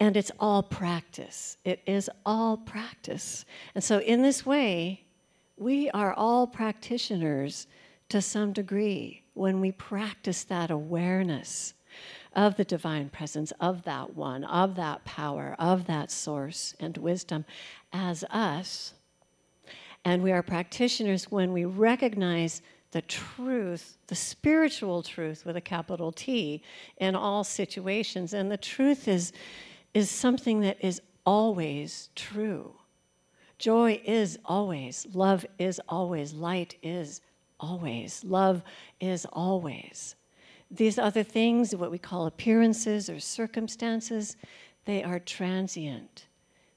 and 0.00 0.16
it's 0.16 0.32
all 0.40 0.62
practice. 0.62 1.56
It 1.64 1.80
is 1.86 2.10
all 2.26 2.56
practice. 2.56 3.44
And 3.74 3.82
so, 3.82 4.00
in 4.00 4.22
this 4.22 4.44
way, 4.44 5.04
we 5.56 5.90
are 5.90 6.12
all 6.12 6.46
practitioners 6.46 7.66
to 8.08 8.20
some 8.20 8.52
degree 8.52 9.22
when 9.34 9.60
we 9.60 9.72
practice 9.72 10.44
that 10.44 10.70
awareness 10.70 11.74
of 12.34 12.56
the 12.56 12.64
divine 12.64 13.08
presence, 13.08 13.52
of 13.60 13.84
that 13.84 14.14
one, 14.14 14.44
of 14.44 14.74
that 14.74 15.04
power, 15.04 15.54
of 15.58 15.86
that 15.86 16.10
source 16.10 16.74
and 16.80 16.96
wisdom 16.96 17.44
as 17.92 18.24
us. 18.30 18.94
And 20.04 20.22
we 20.22 20.32
are 20.32 20.42
practitioners 20.42 21.30
when 21.30 21.52
we 21.52 21.64
recognize 21.64 22.60
the 22.90 23.02
truth, 23.02 23.96
the 24.06 24.14
spiritual 24.14 25.02
truth 25.02 25.44
with 25.46 25.56
a 25.56 25.60
capital 25.60 26.12
T 26.12 26.62
in 26.98 27.14
all 27.14 27.42
situations. 27.42 28.34
And 28.34 28.50
the 28.50 28.56
truth 28.56 29.08
is, 29.08 29.32
is 29.94 30.10
something 30.10 30.60
that 30.60 30.84
is 30.84 31.00
always 31.24 32.10
true. 32.14 32.74
Joy 33.58 34.02
is 34.04 34.38
always, 34.44 35.06
love 35.14 35.46
is 35.58 35.80
always, 35.88 36.34
light 36.34 36.76
is 36.82 37.20
always, 37.60 38.24
love 38.24 38.62
is 39.00 39.24
always. 39.32 40.16
These 40.70 40.98
other 40.98 41.22
things, 41.22 41.74
what 41.74 41.92
we 41.92 41.98
call 41.98 42.26
appearances 42.26 43.08
or 43.08 43.20
circumstances, 43.20 44.36
they 44.84 45.04
are 45.04 45.20
transient. 45.20 46.26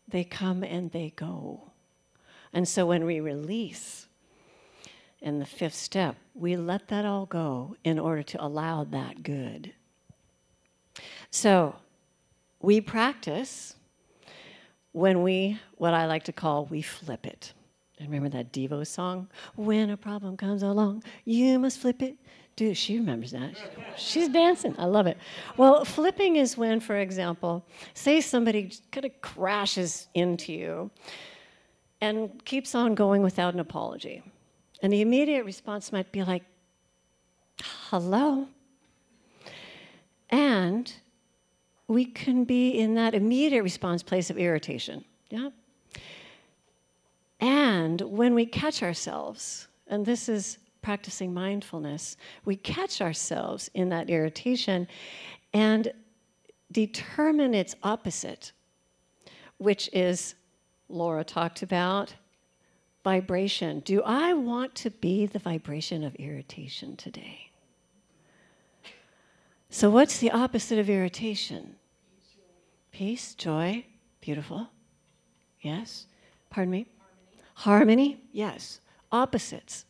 They 0.08 0.24
come 0.24 0.64
and 0.64 0.92
they 0.92 1.14
go. 1.16 1.72
And 2.54 2.68
so 2.68 2.86
when 2.86 3.06
we 3.06 3.20
release 3.20 4.08
in 5.20 5.40
the 5.40 5.46
fifth 5.46 5.76
step, 5.76 6.16
we 6.36 6.56
let 6.56 6.88
that 6.90 7.06
all 7.06 7.26
go 7.26 7.76
in 7.84 7.98
order 7.98 8.24
to 8.24 8.44
allow 8.44 8.84
that 8.86 9.24
good. 9.24 9.74
So 11.32 11.76
we 12.62 12.82
practice 12.82 13.76
when 14.92 15.22
we, 15.22 15.60
what 15.76 15.94
I 15.94 16.08
like 16.08 16.24
to 16.24 16.34
call, 16.34 16.66
we 16.66 16.82
flip 16.82 17.26
it. 17.28 17.54
And 18.00 18.10
remember 18.10 18.30
that 18.30 18.52
Devo 18.52 18.86
song? 18.86 19.28
When 19.56 19.90
a 19.90 19.98
problem 19.98 20.38
comes 20.38 20.64
along, 20.64 21.04
you 21.26 21.60
must 21.60 21.80
flip 21.80 22.02
it. 22.02 22.16
Dude, 22.56 22.76
she 22.76 22.98
remembers 22.98 23.32
that. 23.32 23.52
She's 23.96 24.30
dancing. 24.30 24.74
I 24.80 24.86
love 24.86 25.06
it. 25.06 25.18
Well, 25.58 25.86
flipping 25.86 26.38
is 26.38 26.58
when, 26.58 26.80
for 26.80 26.98
example, 26.98 27.64
say 27.94 28.20
somebody 28.20 28.72
kind 28.92 29.06
of 29.06 29.22
crashes 29.22 30.08
into 30.16 30.54
you 30.54 30.90
and 32.02 32.44
keeps 32.46 32.74
on 32.74 32.96
going 32.96 33.22
without 33.22 33.54
an 33.54 33.60
apology. 33.60 34.24
And 34.82 34.92
the 34.92 35.02
immediate 35.02 35.46
response 35.46 35.92
might 35.92 36.12
be 36.12 36.24
like, 36.24 36.44
hello. 37.90 38.48
And 40.30 40.92
we 41.88 42.06
can 42.06 42.44
be 42.44 42.72
in 42.72 42.96
that 42.96 43.13
immediate 43.13 43.63
response 43.63 44.03
place 44.03 44.29
of 44.29 44.38
irritation. 44.38 45.06
Yeah? 45.29 45.50
And 47.39 48.01
when 48.01 48.34
we 48.34 48.46
catch 48.46 48.84
ourselves, 48.84 49.67
and 49.88 50.06
this 50.06 50.27
is 50.27 50.58
practicing 50.82 51.34
mindfulness, 51.34 52.17
we 52.46 52.56
catch 52.56 53.01
ourselves 53.01 53.70
in 53.74 53.89
that 53.89 54.10
irritation 54.10 54.88
and 55.53 55.91
determine 56.71 57.54
its 57.54 57.76
opposite, 57.84 58.52
which 59.58 59.89
is 59.93 60.36
Laura 60.89 61.23
talked 61.23 61.62
about 61.62 62.13
vibration. 63.04 63.80
Do 63.82 64.02
I 64.04 64.34
want 64.34 64.76
to 64.76 64.89
be 64.89 65.26
the 65.26 65.39
vibration 65.39 66.04
of 66.04 66.15
irritation 66.15 66.95
today? 66.97 67.47
So, 69.78 69.92
what's 69.92 70.18
the 70.18 70.32
opposite 70.32 70.80
of 70.80 70.90
irritation? 70.90 71.76
Peace, 72.92 73.36
joy, 73.36 73.86
beautiful. 74.22 74.70
Yes? 75.62 76.08
Pardon 76.50 76.72
me? 76.72 76.88
Harmony. 77.54 78.08
Harmony? 78.08 78.22
Yes. 78.32 78.80
Opposites. 79.12 79.86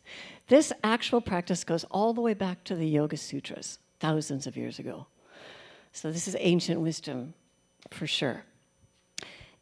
This 0.48 0.74
actual 0.84 1.22
practice 1.22 1.64
goes 1.64 1.84
all 1.84 2.12
the 2.12 2.20
way 2.20 2.34
back 2.34 2.64
to 2.64 2.74
the 2.74 2.86
Yoga 2.86 3.16
Sutras, 3.16 3.78
thousands 3.98 4.46
of 4.46 4.58
years 4.58 4.78
ago. 4.78 5.06
So, 5.94 6.12
this 6.12 6.28
is 6.28 6.36
ancient 6.38 6.82
wisdom 6.82 7.32
for 7.90 8.06
sure. 8.06 8.44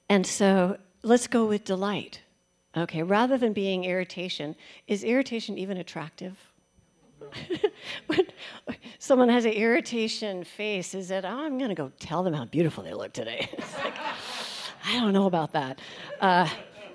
And 0.08 0.26
so, 0.26 0.76
let's 1.04 1.28
go 1.28 1.46
with 1.46 1.62
delight. 1.62 2.22
Okay, 2.76 3.04
rather 3.04 3.38
than 3.38 3.52
being 3.52 3.84
irritation, 3.84 4.56
is 4.88 5.04
irritation 5.04 5.56
even 5.56 5.76
attractive? 5.76 6.52
when 8.06 8.26
someone 8.98 9.28
has 9.28 9.44
an 9.44 9.52
irritation 9.52 10.44
face, 10.44 10.94
is 10.94 11.08
that, 11.08 11.24
oh, 11.24 11.28
I'm 11.28 11.58
going 11.58 11.70
to 11.70 11.74
go 11.74 11.92
tell 11.98 12.22
them 12.22 12.34
how 12.34 12.44
beautiful 12.44 12.84
they 12.84 12.94
look 12.94 13.12
today? 13.12 13.48
like, 13.84 13.94
I 14.84 15.00
don't 15.00 15.12
know 15.12 15.26
about 15.26 15.52
that. 15.52 15.80
Uh, 16.20 16.48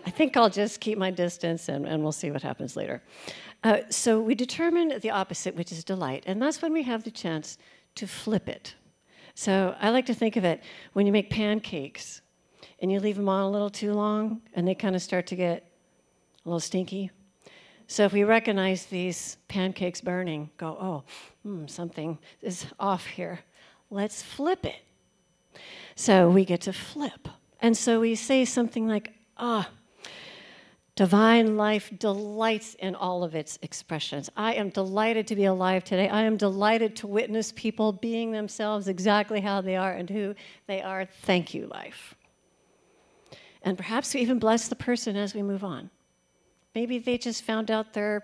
I 0.05 0.09
think 0.09 0.35
I'll 0.35 0.49
just 0.49 0.79
keep 0.79 0.97
my 0.97 1.11
distance 1.11 1.69
and, 1.69 1.85
and 1.85 2.01
we'll 2.01 2.11
see 2.11 2.31
what 2.31 2.41
happens 2.41 2.75
later. 2.75 3.01
Uh, 3.63 3.79
so 3.89 4.19
we 4.19 4.33
determine 4.33 4.99
the 5.01 5.11
opposite, 5.11 5.55
which 5.55 5.71
is 5.71 5.83
delight, 5.83 6.23
and 6.25 6.41
that's 6.41 6.61
when 6.61 6.73
we 6.73 6.83
have 6.83 7.03
the 7.03 7.11
chance 7.11 7.57
to 7.95 8.07
flip 8.07 8.49
it. 8.49 8.73
So 9.35 9.75
I 9.79 9.89
like 9.89 10.05
to 10.07 10.13
think 10.13 10.35
of 10.35 10.43
it 10.43 10.63
when 10.93 11.05
you 11.05 11.11
make 11.11 11.29
pancakes 11.29 12.21
and 12.79 12.91
you 12.91 12.99
leave 12.99 13.15
them 13.15 13.29
on 13.29 13.43
a 13.43 13.49
little 13.49 13.69
too 13.69 13.93
long 13.93 14.41
and 14.53 14.67
they 14.67 14.75
kind 14.75 14.95
of 14.95 15.01
start 15.01 15.27
to 15.27 15.35
get 15.35 15.71
a 16.45 16.49
little 16.49 16.59
stinky. 16.59 17.11
So 17.91 18.05
if 18.05 18.13
we 18.13 18.23
recognize 18.23 18.85
these 18.85 19.35
pancakes 19.49 19.99
burning, 19.99 20.49
go, 20.55 20.77
oh, 20.79 21.03
hmm, 21.43 21.67
something 21.67 22.17
is 22.41 22.65
off 22.79 23.05
here. 23.05 23.41
Let's 23.89 24.23
flip 24.23 24.65
it. 24.65 24.77
So 25.95 26.29
we 26.29 26.45
get 26.45 26.61
to 26.61 26.71
flip. 26.71 27.27
And 27.59 27.75
so 27.75 27.99
we 27.99 28.15
say 28.15 28.45
something 28.45 28.87
like, 28.87 29.11
ah, 29.35 29.69
Divine 30.95 31.57
life 31.57 31.91
delights 31.99 32.75
in 32.75 32.95
all 32.95 33.25
of 33.25 33.35
its 33.35 33.59
expressions. 33.61 34.29
I 34.37 34.53
am 34.53 34.69
delighted 34.69 35.27
to 35.27 35.35
be 35.35 35.45
alive 35.45 35.83
today. 35.83 36.07
I 36.07 36.23
am 36.23 36.37
delighted 36.37 36.95
to 36.97 37.07
witness 37.07 37.51
people 37.53 37.91
being 37.91 38.31
themselves 38.31 38.87
exactly 38.87 39.41
how 39.41 39.59
they 39.59 39.75
are 39.75 39.91
and 39.91 40.09
who 40.09 40.33
they 40.67 40.81
are. 40.81 41.05
Thank 41.23 41.53
you, 41.53 41.67
life. 41.67 42.15
And 43.63 43.77
perhaps 43.77 44.13
we 44.13 44.21
even 44.21 44.39
bless 44.39 44.69
the 44.69 44.75
person 44.75 45.17
as 45.17 45.33
we 45.33 45.41
move 45.41 45.65
on. 45.65 45.89
Maybe 46.73 46.99
they 46.99 47.17
just 47.17 47.43
found 47.43 47.69
out 47.69 47.93
their 47.93 48.23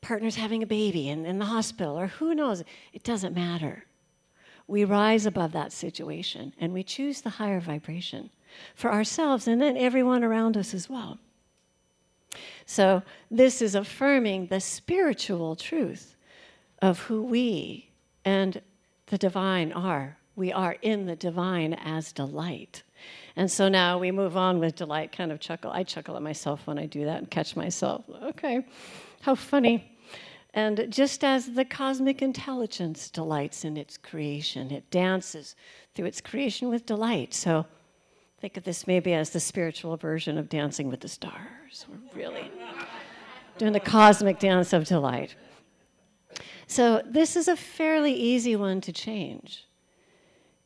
partner's 0.00 0.36
having 0.36 0.62
a 0.62 0.66
baby 0.66 1.08
in, 1.08 1.26
in 1.26 1.38
the 1.38 1.44
hospital, 1.44 1.98
or 1.98 2.08
who 2.08 2.34
knows. 2.34 2.62
It 2.92 3.04
doesn't 3.04 3.34
matter. 3.34 3.84
We 4.66 4.84
rise 4.84 5.26
above 5.26 5.52
that 5.52 5.72
situation 5.72 6.52
and 6.60 6.72
we 6.72 6.82
choose 6.82 7.22
the 7.22 7.30
higher 7.30 7.60
vibration 7.60 8.30
for 8.74 8.92
ourselves 8.92 9.48
and 9.48 9.60
then 9.60 9.76
everyone 9.76 10.22
around 10.22 10.56
us 10.56 10.74
as 10.74 10.90
well. 10.90 11.18
So, 12.66 13.02
this 13.30 13.62
is 13.62 13.74
affirming 13.74 14.46
the 14.46 14.60
spiritual 14.60 15.56
truth 15.56 16.16
of 16.82 17.00
who 17.00 17.22
we 17.22 17.88
and 18.24 18.60
the 19.06 19.16
divine 19.16 19.72
are. 19.72 20.18
We 20.36 20.52
are 20.52 20.76
in 20.82 21.06
the 21.06 21.16
divine 21.16 21.72
as 21.72 22.12
delight. 22.12 22.82
And 23.38 23.48
so 23.48 23.68
now 23.68 23.98
we 23.98 24.10
move 24.10 24.36
on 24.36 24.58
with 24.58 24.74
delight, 24.74 25.12
kind 25.12 25.30
of 25.30 25.38
chuckle. 25.38 25.70
I 25.70 25.84
chuckle 25.84 26.16
at 26.16 26.22
myself 26.22 26.66
when 26.66 26.76
I 26.76 26.86
do 26.86 27.04
that 27.04 27.18
and 27.18 27.30
catch 27.30 27.54
myself. 27.54 28.04
Okay, 28.20 28.66
how 29.20 29.36
funny. 29.36 29.96
And 30.54 30.88
just 30.90 31.22
as 31.22 31.52
the 31.52 31.64
cosmic 31.64 32.20
intelligence 32.20 33.08
delights 33.08 33.64
in 33.64 33.76
its 33.76 33.96
creation, 33.96 34.72
it 34.72 34.90
dances 34.90 35.54
through 35.94 36.06
its 36.06 36.20
creation 36.20 36.68
with 36.68 36.84
delight. 36.84 37.32
So 37.32 37.64
think 38.40 38.56
of 38.56 38.64
this 38.64 38.88
maybe 38.88 39.14
as 39.14 39.30
the 39.30 39.38
spiritual 39.38 39.96
version 39.96 40.36
of 40.36 40.48
dancing 40.48 40.90
with 40.90 40.98
the 40.98 41.08
stars. 41.08 41.86
We're 41.88 42.18
really 42.18 42.50
doing 43.56 43.72
the 43.72 43.78
cosmic 43.78 44.40
dance 44.40 44.72
of 44.72 44.84
delight. 44.84 45.36
So 46.66 47.02
this 47.06 47.36
is 47.36 47.46
a 47.46 47.54
fairly 47.54 48.14
easy 48.14 48.56
one 48.56 48.80
to 48.80 48.92
change. 48.92 49.64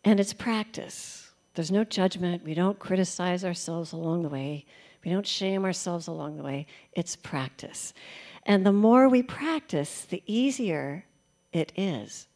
And 0.04 0.18
it's 0.18 0.32
practice. 0.32 1.21
There's 1.54 1.70
no 1.70 1.84
judgment. 1.84 2.44
We 2.44 2.54
don't 2.54 2.78
criticize 2.78 3.44
ourselves 3.44 3.92
along 3.92 4.22
the 4.22 4.28
way. 4.28 4.64
We 5.04 5.10
don't 5.10 5.26
shame 5.26 5.64
ourselves 5.64 6.06
along 6.06 6.36
the 6.36 6.42
way. 6.42 6.66
It's 6.92 7.16
practice. 7.16 7.92
And 8.44 8.64
the 8.64 8.72
more 8.72 9.08
we 9.08 9.22
practice, 9.22 10.04
the 10.04 10.22
easier 10.26 11.04
it 11.52 11.72
is, 11.76 12.26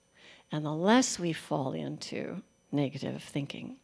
and 0.53 0.65
the 0.65 0.73
less 0.73 1.19
we 1.19 1.33
fall 1.33 1.73
into 1.73 2.43
negative 2.71 3.23
thinking. 3.23 3.77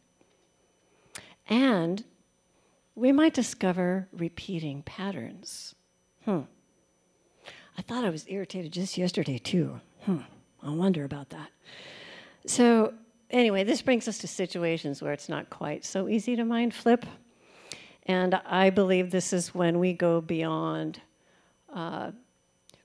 And 1.47 2.03
we 2.95 3.11
might 3.11 3.33
discover 3.33 4.07
repeating 4.13 4.83
patterns. 4.83 5.75
Hmm. 6.25 6.41
I 7.77 7.81
thought 7.81 8.05
I 8.05 8.09
was 8.09 8.25
irritated 8.27 8.71
just 8.71 8.97
yesterday, 8.97 9.39
too. 9.39 9.81
Hmm. 10.01 10.19
I 10.61 10.69
wonder 10.69 11.03
about 11.03 11.29
that. 11.31 11.49
So, 12.45 12.93
anyway, 13.33 13.63
this 13.63 13.81
brings 13.81 14.07
us 14.07 14.19
to 14.19 14.27
situations 14.27 15.01
where 15.01 15.11
it's 15.11 15.27
not 15.27 15.49
quite 15.49 15.83
so 15.83 16.07
easy 16.07 16.35
to 16.35 16.45
mind 16.45 16.73
flip. 16.73 17.05
And 18.05 18.35
I 18.45 18.69
believe 18.69 19.11
this 19.11 19.33
is 19.33 19.53
when 19.53 19.79
we 19.79 19.93
go 19.93 20.21
beyond 20.21 21.01
uh, 21.73 22.11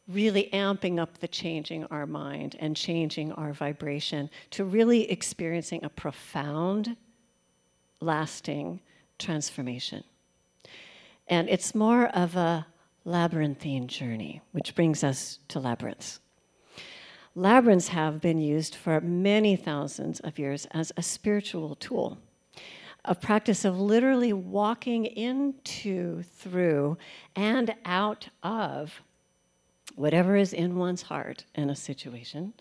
really 0.08 0.48
amping 0.52 0.98
up 0.98 1.18
the 1.18 1.28
changing 1.28 1.84
our 1.87 2.06
mind 2.06 2.56
and 2.61 2.74
changing 2.74 3.32
our 3.32 3.52
vibration 3.52 4.30
to 4.50 4.64
really 4.64 5.11
experiencing 5.11 5.84
a 5.84 5.88
profound, 5.88 6.96
lasting 8.00 8.80
transformation. 9.18 10.02
And 11.26 11.48
it's 11.48 11.74
more 11.74 12.06
of 12.06 12.37
a 12.37 12.66
labyrinthine 13.04 13.88
journey, 13.88 14.40
which 14.52 14.74
brings 14.74 15.04
us 15.04 15.40
to 15.48 15.61
labyrinths. 15.61 16.20
Labyrinths 17.38 17.87
have 17.87 18.20
been 18.20 18.40
used 18.40 18.74
for 18.74 19.01
many 19.01 19.55
thousands 19.55 20.18
of 20.20 20.40
years 20.40 20.66
as 20.72 20.90
a 20.96 21.03
spiritual 21.05 21.77
tool, 21.77 22.18
a 23.05 23.14
practice 23.14 23.64
of 23.64 23.79
literally 23.79 24.33
walking 24.33 25.07
into, 25.07 26.22
through, 26.22 26.98
and 27.37 27.72
out 27.85 28.29
of 28.42 29.03
whatever 29.94 30.35
is 30.35 30.53
in 30.53 30.74
one's 30.74 31.03
heart 31.03 31.44
in 31.55 31.70
a 31.70 31.77
situation 31.77 32.55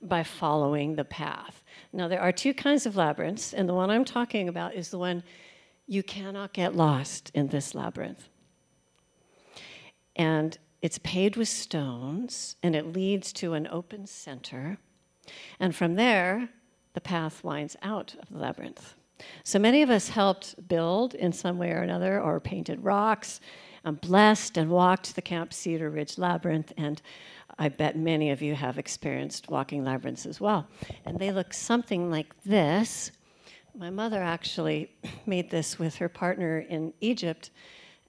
by 0.00 0.22
following 0.22 0.96
the 0.96 1.04
path. 1.04 1.62
Now, 1.92 2.08
there 2.08 2.22
are 2.22 2.32
two 2.32 2.54
kinds 2.54 2.86
of 2.86 2.96
labyrinths, 2.96 3.52
and 3.52 3.68
the 3.68 3.74
one 3.74 3.90
I'm 3.90 4.06
talking 4.06 4.48
about 4.48 4.74
is 4.74 4.88
the 4.88 4.98
one 4.98 5.22
you 5.86 6.02
cannot 6.02 6.54
get 6.54 6.74
lost 6.74 7.30
in 7.34 7.48
this 7.48 7.74
labyrinth. 7.74 8.30
And 10.16 10.56
it's 10.82 10.98
paved 10.98 11.36
with 11.36 11.48
stones, 11.48 12.56
and 12.62 12.74
it 12.74 12.92
leads 12.92 13.32
to 13.34 13.54
an 13.54 13.68
open 13.70 14.06
center. 14.06 14.78
And 15.60 15.74
from 15.74 15.94
there, 15.94 16.48
the 16.94 17.00
path 17.00 17.44
winds 17.44 17.76
out 17.82 18.14
of 18.20 18.28
the 18.28 18.38
labyrinth. 18.38 18.96
So 19.44 19.60
many 19.60 19.82
of 19.82 19.90
us 19.90 20.08
helped 20.08 20.68
build 20.68 21.14
in 21.14 21.32
some 21.32 21.56
way 21.56 21.70
or 21.70 21.82
another, 21.82 22.20
or 22.20 22.40
painted 22.40 22.82
rocks, 22.82 23.40
and 23.84 24.00
blessed 24.00 24.56
and 24.56 24.70
walked 24.70 25.14
the 25.14 25.22
Camp 25.22 25.52
Cedar 25.52 25.88
Ridge 25.88 26.18
Labyrinth, 26.18 26.72
and 26.76 27.00
I 27.58 27.68
bet 27.68 27.96
many 27.96 28.30
of 28.30 28.42
you 28.42 28.54
have 28.54 28.78
experienced 28.78 29.50
walking 29.50 29.84
labyrinths 29.84 30.26
as 30.26 30.40
well. 30.40 30.66
And 31.04 31.18
they 31.18 31.30
look 31.30 31.52
something 31.52 32.10
like 32.10 32.34
this. 32.44 33.12
My 33.74 33.90
mother 33.90 34.22
actually 34.22 34.90
made 35.26 35.50
this 35.50 35.78
with 35.78 35.96
her 35.96 36.08
partner 36.08 36.60
in 36.60 36.92
Egypt 37.00 37.50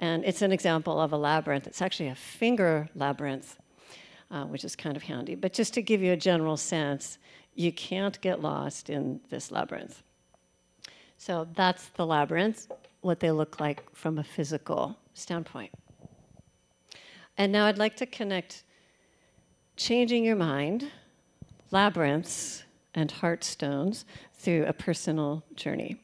and 0.04 0.26
it's 0.26 0.42
an 0.42 0.52
example 0.52 1.00
of 1.00 1.14
a 1.14 1.18
labyrinth. 1.18 1.66
It's 1.66 1.82
actually 1.82 2.10
a 2.10 2.16
finger 2.16 2.90
labyrinth, 2.94 3.58
uh, 4.30 4.44
which 4.44 4.66
is 4.66 4.76
kind 4.76 4.98
of 4.98 5.04
handy. 5.04 5.34
But 5.34 5.54
just 5.54 5.74
to 5.76 5.82
give 5.82 6.02
you 6.02 6.12
a 6.12 6.18
general 6.18 6.58
sense, 6.58 7.20
you 7.56 7.72
can't 7.72 8.20
get 8.20 8.42
lost 8.42 8.90
in 8.90 9.22
this 9.30 9.50
labyrinth. 9.50 10.04
So 11.18 11.48
that's 11.56 11.88
the 11.96 12.06
labyrinth, 12.06 12.70
what 13.00 13.22
they 13.22 13.32
look 13.32 13.62
like 13.62 13.82
from 13.96 14.18
a 14.18 14.26
physical 14.26 14.98
standpoint. 15.14 15.72
And 17.38 17.54
now 17.54 17.68
I'd 17.68 17.78
like 17.78 17.96
to 17.96 18.06
connect 18.06 18.64
changing 19.78 20.26
your 20.26 20.36
mind, 20.36 20.92
labyrinths, 21.72 22.66
and 22.94 23.10
heartstones 23.10 24.04
through 24.34 24.66
a 24.66 24.74
personal 24.74 25.46
journey. 25.56 26.02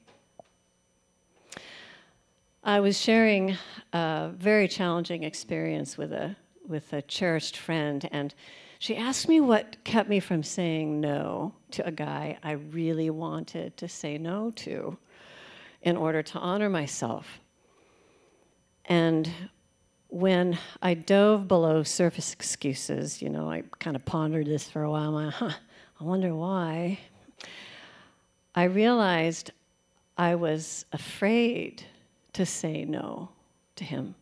I 2.70 2.82
was 2.82 3.02
sharing 3.02 3.58
a 3.94 4.30
very 4.38 4.68
challenging 4.68 5.24
experience 5.24 5.98
with 5.98 6.14
a 6.14 6.36
with 6.68 6.94
a 6.94 7.02
cherished 7.02 7.58
friend, 7.58 8.08
and 8.12 8.32
she 8.78 8.96
asked 8.96 9.28
me 9.28 9.42
what 9.42 9.84
kept 9.84 10.08
me 10.08 10.20
from 10.20 10.44
saying 10.44 11.02
no 11.02 11.56
to 11.72 11.88
a 11.88 11.92
guy 11.92 12.38
I 12.44 12.52
really 12.52 13.10
wanted 13.10 13.76
to 13.78 13.88
say 13.88 14.20
no 14.20 14.52
to 14.58 14.96
in 15.82 15.98
order 15.98 16.22
to 16.22 16.38
honor 16.38 16.70
myself. 16.70 17.40
And 18.86 19.32
when 20.10 20.56
I 20.80 20.94
dove 20.94 21.48
below 21.48 21.82
surface 21.82 22.34
excuses, 22.34 23.20
you 23.20 23.30
know, 23.30 23.50
I 23.50 23.64
kind 23.80 23.96
of 23.96 24.06
pondered 24.06 24.46
this 24.46 24.70
for 24.70 24.84
a 24.84 24.92
while. 24.92 25.10
Like, 25.10 25.34
huh, 25.34 25.54
I 26.00 26.04
wonder 26.04 26.36
why. 26.36 27.00
I 28.54 28.66
realized 28.66 29.54
I 30.20 30.36
was 30.36 30.86
afraid 30.94 31.84
to 32.34 32.46
say 32.46 32.86
no 32.86 33.30
to 33.76 33.84
him. 33.84 34.16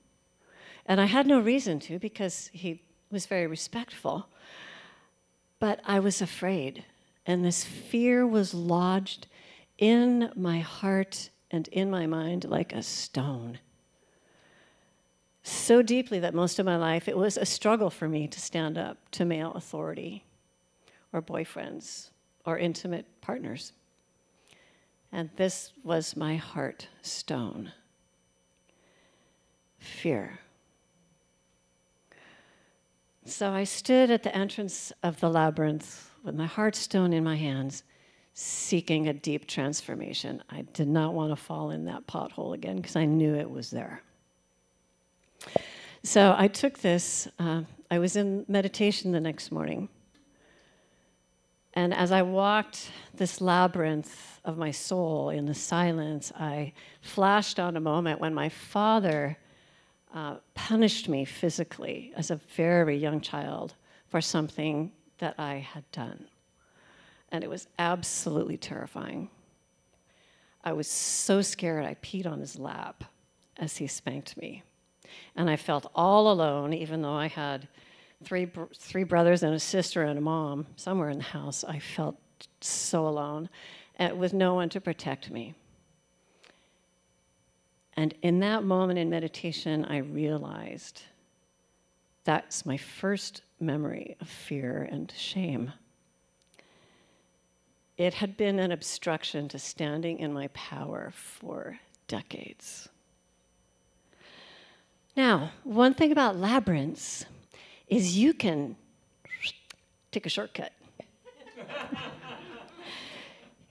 And 0.86 1.02
I 1.02 1.06
had 1.06 1.28
no 1.28 1.40
reason 1.40 1.80
to 1.82 2.00
because 2.00 2.50
he 2.54 2.82
was 3.12 3.26
very 3.26 3.48
respectful. 3.48 4.28
But 5.60 5.82
I 5.86 6.00
was 6.00 6.22
afraid, 6.22 6.86
and 7.26 7.44
this 7.44 7.64
fear 7.64 8.26
was 8.26 8.54
lodged 8.54 9.28
in 9.78 10.32
my 10.36 10.60
heart 10.60 11.30
and 11.52 11.68
in 11.70 11.90
my 11.90 12.06
mind 12.06 12.46
like 12.46 12.74
a 12.74 12.84
stone. 12.84 13.60
So 15.44 15.82
deeply 15.82 16.20
that 16.20 16.34
most 16.34 16.60
of 16.60 16.66
my 16.66 16.76
life 16.76 17.08
it 17.08 17.18
was 17.18 17.38
a 17.38 17.46
struggle 17.46 17.90
for 17.90 18.08
me 18.08 18.28
to 18.28 18.40
stand 18.40 18.78
up 18.78 18.98
to 19.12 19.26
male 19.26 19.54
authority 19.54 20.26
or 21.14 21.22
boyfriends 21.22 22.10
or 22.46 22.58
intimate 22.58 23.06
partners. 23.22 23.72
And 25.12 25.30
this 25.38 25.72
was 25.84 26.18
my 26.18 26.36
heart 26.36 26.88
stone 27.02 27.72
fear. 29.88 30.40
So 33.26 33.52
I 33.52 33.64
stood 33.64 34.10
at 34.10 34.24
the 34.24 34.36
entrance 34.36 34.94
of 35.04 35.20
the 35.20 35.30
labyrinth 35.30 36.12
with 36.24 36.36
my 36.36 36.48
heartstone 36.48 37.14
in 37.14 37.24
my 37.24 37.36
hands, 37.36 37.84
seeking 38.34 39.08
a 39.08 39.14
deep 39.14 39.48
transformation. 39.48 40.44
I 40.50 40.62
did 40.62 40.88
not 40.88 41.14
want 41.14 41.32
to 41.32 41.36
fall 41.36 41.72
in 41.72 41.86
that 41.86 42.08
pothole 42.08 42.54
again 42.54 42.78
because 42.78 42.96
I 42.96 43.06
knew 43.06 43.36
it 43.36 43.50
was 43.50 43.70
there. 43.70 44.02
So 46.04 46.36
I 46.38 46.48
took 46.48 46.80
this, 46.80 47.28
uh, 47.40 47.64
I 47.92 48.00
was 48.00 48.16
in 48.16 48.46
meditation 48.48 49.12
the 49.12 49.20
next 49.20 49.52
morning. 49.52 49.90
And 51.74 51.94
as 51.94 52.12
I 52.12 52.22
walked 52.22 52.92
this 53.14 53.42
labyrinth 53.42 54.40
of 54.46 54.58
my 54.58 54.72
soul 54.72 55.30
in 55.30 55.46
the 55.46 55.54
silence, 55.54 56.32
I 56.36 56.74
flashed 57.02 57.60
on 57.60 57.76
a 57.76 57.82
moment 57.82 58.22
when 58.22 58.34
my 58.34 58.50
father 58.50 59.38
uh, 60.14 60.36
punished 60.54 61.10
me 61.10 61.26
physically 61.26 62.14
as 62.16 62.32
a 62.32 62.40
very 62.56 62.98
young 62.98 63.22
child 63.22 63.76
for 64.08 64.22
something 64.22 64.92
that 65.20 65.36
I 65.38 65.56
had 65.56 65.90
done. 65.92 66.26
And 67.32 67.44
it 67.44 67.50
was 67.50 67.68
absolutely 67.78 68.58
terrifying. 68.58 69.30
I 70.64 70.74
was 70.74 70.88
so 70.88 71.42
scared 71.42 71.86
I 71.86 71.96
peed 71.96 72.26
on 72.26 72.40
his 72.40 72.58
lap 72.58 73.04
as 73.58 73.78
he 73.78 73.88
spanked 73.88 74.38
me. 74.38 74.64
And 75.36 75.50
I 75.50 75.56
felt 75.56 75.92
all 75.96 76.32
alone, 76.32 76.74
even 76.74 77.02
though 77.02 77.14
I 77.14 77.28
had 77.28 77.68
three, 78.24 78.50
three 78.76 79.04
brothers 79.04 79.44
and 79.44 79.54
a 79.54 79.60
sister 79.60 80.04
and 80.04 80.18
a 80.18 80.22
mom 80.22 80.68
somewhere 80.76 81.10
in 81.10 81.20
the 81.20 81.24
house. 81.24 81.64
I 81.64 81.80
felt 81.80 82.18
so 82.62 83.08
alone 83.08 83.50
and 83.98 84.18
with 84.18 84.34
no 84.34 84.54
one 84.54 84.70
to 84.70 84.82
protect 84.82 85.32
me. 85.32 85.54
And 87.98 88.14
in 88.22 88.40
that 88.42 88.64
moment 88.64 89.00
in 89.00 89.10
meditation, 89.10 89.84
I 89.86 89.98
realized 89.98 91.02
that's 92.26 92.64
my 92.64 92.78
first 92.78 93.42
memory 93.60 94.16
of 94.22 94.30
fear 94.30 94.88
and 94.92 95.12
shame. 95.18 95.74
It 97.98 98.14
had 98.14 98.38
been 98.38 98.60
an 98.60 98.72
obstruction 98.72 99.50
to 99.50 99.58
standing 99.58 100.20
in 100.20 100.32
my 100.32 100.50
power 100.50 101.12
for 101.16 101.80
decades. 102.08 102.88
Now, 105.16 105.52
one 105.64 105.96
thing 105.96 106.12
about 106.12 106.38
labyrinths 106.38 107.26
is 107.88 108.16
you 108.16 108.36
can 108.36 108.76
take 110.12 110.28
a 110.28 110.30
shortcut. 110.30 110.72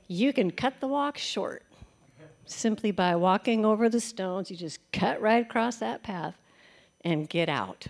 you 0.08 0.32
can 0.32 0.50
cut 0.50 0.80
the 0.80 0.88
walk 0.88 1.16
short 1.16 1.62
simply 2.46 2.90
by 2.90 3.16
walking 3.16 3.64
over 3.64 3.88
the 3.88 4.00
stones. 4.00 4.50
You 4.50 4.56
just 4.56 4.80
cut 4.92 5.20
right 5.20 5.44
across 5.44 5.76
that 5.76 6.02
path 6.02 6.34
and 7.02 7.28
get 7.28 7.48
out. 7.48 7.86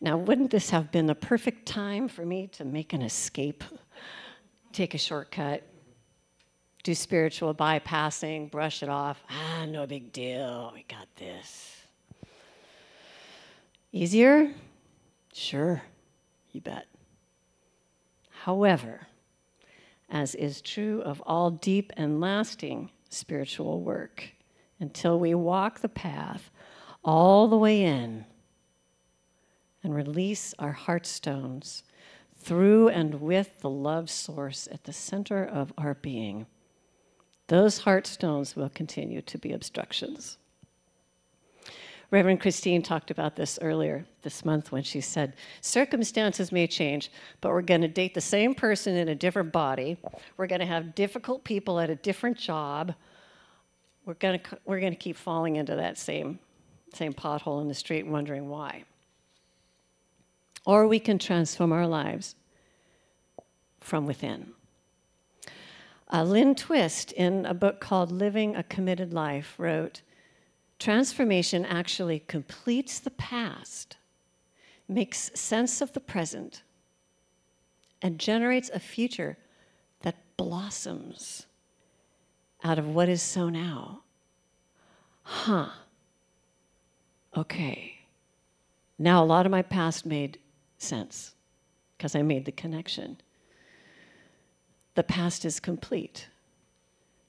Now, 0.00 0.16
wouldn't 0.16 0.50
this 0.50 0.70
have 0.70 0.90
been 0.90 1.06
the 1.06 1.14
perfect 1.14 1.66
time 1.66 2.08
for 2.08 2.24
me 2.26 2.48
to 2.48 2.64
make 2.64 2.92
an 2.92 3.02
escape, 3.02 3.62
take 4.72 4.94
a 4.94 4.98
shortcut, 4.98 5.62
do 6.82 6.94
spiritual 6.94 7.54
bypassing, 7.54 8.50
brush 8.50 8.82
it 8.82 8.88
off? 8.88 9.22
Ah, 9.30 9.64
no 9.68 9.86
big 9.86 10.12
deal. 10.12 10.72
We 10.74 10.84
got 10.88 11.06
this. 11.16 11.76
Easier? 13.92 14.52
Sure, 15.32 15.82
you 16.50 16.60
bet. 16.60 16.86
However, 18.30 19.06
as 20.10 20.34
is 20.34 20.60
true 20.60 21.00
of 21.02 21.22
all 21.24 21.50
deep 21.50 21.92
and 21.96 22.20
lasting 22.20 22.90
spiritual 23.12 23.80
work 23.80 24.30
until 24.80 25.18
we 25.18 25.34
walk 25.34 25.80
the 25.80 25.88
path 25.88 26.50
all 27.04 27.48
the 27.48 27.56
way 27.56 27.82
in 27.82 28.24
and 29.82 29.94
release 29.94 30.54
our 30.58 30.72
heartstones 30.74 31.82
through 32.36 32.88
and 32.88 33.20
with 33.20 33.60
the 33.60 33.70
love 33.70 34.10
source 34.10 34.68
at 34.70 34.84
the 34.84 34.92
center 34.92 35.44
of 35.44 35.72
our 35.78 35.94
being. 35.94 36.46
Those 37.48 37.80
heartstones 37.80 38.56
will 38.56 38.68
continue 38.68 39.22
to 39.22 39.38
be 39.38 39.52
obstructions. 39.52 40.38
Reverend 42.12 42.42
Christine 42.42 42.82
talked 42.82 43.10
about 43.10 43.36
this 43.36 43.58
earlier 43.62 44.04
this 44.20 44.44
month 44.44 44.70
when 44.70 44.82
she 44.82 45.00
said, 45.00 45.34
Circumstances 45.62 46.52
may 46.52 46.66
change, 46.66 47.10
but 47.40 47.50
we're 47.50 47.62
going 47.62 47.80
to 47.80 47.88
date 47.88 48.12
the 48.12 48.20
same 48.20 48.54
person 48.54 48.96
in 48.96 49.08
a 49.08 49.14
different 49.14 49.50
body. 49.50 49.96
We're 50.36 50.46
going 50.46 50.60
to 50.60 50.66
have 50.66 50.94
difficult 50.94 51.42
people 51.42 51.80
at 51.80 51.88
a 51.88 51.94
different 51.94 52.36
job. 52.36 52.94
We're 54.04 54.12
going 54.14 54.38
to, 54.38 54.58
we're 54.66 54.78
going 54.80 54.92
to 54.92 54.98
keep 54.98 55.16
falling 55.16 55.56
into 55.56 55.74
that 55.74 55.96
same, 55.96 56.38
same 56.92 57.14
pothole 57.14 57.62
in 57.62 57.68
the 57.68 57.74
street, 57.74 58.06
wondering 58.06 58.50
why. 58.50 58.84
Or 60.66 60.86
we 60.86 61.00
can 61.00 61.18
transform 61.18 61.72
our 61.72 61.86
lives 61.86 62.34
from 63.80 64.04
within. 64.04 64.52
Uh, 66.12 66.24
Lynn 66.24 66.54
Twist, 66.54 67.12
in 67.12 67.46
a 67.46 67.54
book 67.54 67.80
called 67.80 68.12
Living 68.12 68.54
a 68.54 68.62
Committed 68.62 69.14
Life, 69.14 69.54
wrote 69.56 70.02
Transformation 70.82 71.64
actually 71.64 72.18
completes 72.26 72.98
the 72.98 73.12
past, 73.12 73.98
makes 74.88 75.30
sense 75.32 75.80
of 75.80 75.92
the 75.92 76.00
present, 76.00 76.64
and 78.02 78.18
generates 78.18 78.68
a 78.68 78.80
future 78.80 79.38
that 80.00 80.16
blossoms 80.36 81.46
out 82.64 82.80
of 82.80 82.88
what 82.88 83.08
is 83.08 83.22
so 83.22 83.48
now. 83.48 84.00
Huh. 85.22 85.68
Okay. 87.36 88.00
Now, 88.98 89.22
a 89.22 89.24
lot 89.24 89.46
of 89.46 89.52
my 89.52 89.62
past 89.62 90.04
made 90.04 90.40
sense 90.78 91.36
because 91.96 92.16
I 92.16 92.22
made 92.22 92.44
the 92.44 92.50
connection 92.50 93.18
the 94.96 95.04
past 95.04 95.44
is 95.44 95.60
complete. 95.60 96.28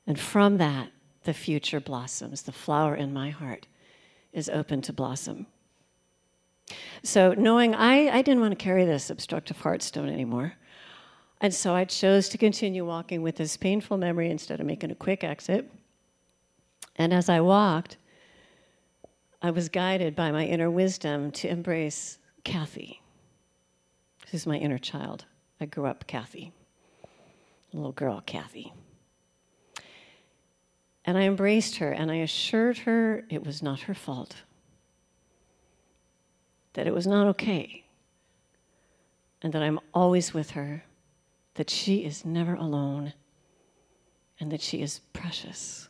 And 0.08 0.20
from 0.20 0.58
that, 0.58 0.90
the 1.24 1.34
future 1.34 1.80
blossoms. 1.80 2.44
The 2.44 2.52
flower 2.52 2.96
in 2.96 3.14
my 3.14 3.30
heart 3.30 3.68
is 4.32 4.50
open 4.50 4.82
to 4.84 4.94
blossom. 4.94 5.48
So, 7.04 7.34
knowing 7.34 7.76
I, 7.76 8.10
I 8.10 8.22
didn't 8.22 8.42
want 8.42 8.58
to 8.58 8.64
carry 8.64 8.86
this 8.86 9.10
obstructive 9.10 9.58
heart 9.58 9.82
stone 9.82 10.10
anymore, 10.10 10.54
and 11.42 11.54
so 11.54 11.76
I 11.76 11.86
chose 11.86 12.30
to 12.30 12.38
continue 12.38 12.86
walking 12.86 13.22
with 13.22 13.36
this 13.36 13.58
painful 13.58 13.98
memory 13.98 14.30
instead 14.30 14.60
of 14.60 14.66
making 14.66 14.92
a 14.92 14.96
quick 14.96 15.24
exit. 15.24 15.70
And 16.96 17.14
as 17.14 17.28
I 17.28 17.42
walked, 17.42 17.98
I 19.42 19.52
was 19.52 19.68
guided 19.68 20.16
by 20.16 20.32
my 20.32 20.46
inner 20.46 20.72
wisdom 20.72 21.32
to 21.32 21.50
embrace 21.50 22.18
Kathy, 22.46 23.02
who's 24.32 24.48
my 24.48 24.58
inner 24.58 24.78
child. 24.78 25.26
I 25.60 25.66
grew 25.66 25.86
up 25.86 26.08
Kathy 26.08 26.54
little 27.74 27.92
girl, 27.92 28.22
Kathy. 28.26 28.74
And 31.06 31.18
I 31.18 31.24
embraced 31.24 31.78
her 31.78 31.92
and 31.92 32.10
I 32.10 32.16
assured 32.16 32.80
her 32.80 33.26
it 33.30 33.46
was 33.46 33.62
not 33.62 33.82
her 33.82 33.94
fault, 33.94 34.36
that 36.74 36.88
it 36.88 36.94
was 36.94 37.06
not 37.06 37.28
okay, 37.28 37.84
and 39.42 39.52
that 39.54 39.62
I'm 39.62 39.80
always 39.94 40.34
with 40.34 40.52
her, 40.52 40.84
that 41.56 41.70
she 41.70 42.06
is 42.06 42.24
never 42.24 42.56
alone, 42.56 43.14
and 44.40 44.52
that 44.52 44.62
she 44.62 44.82
is 44.82 45.02
precious. 45.12 45.90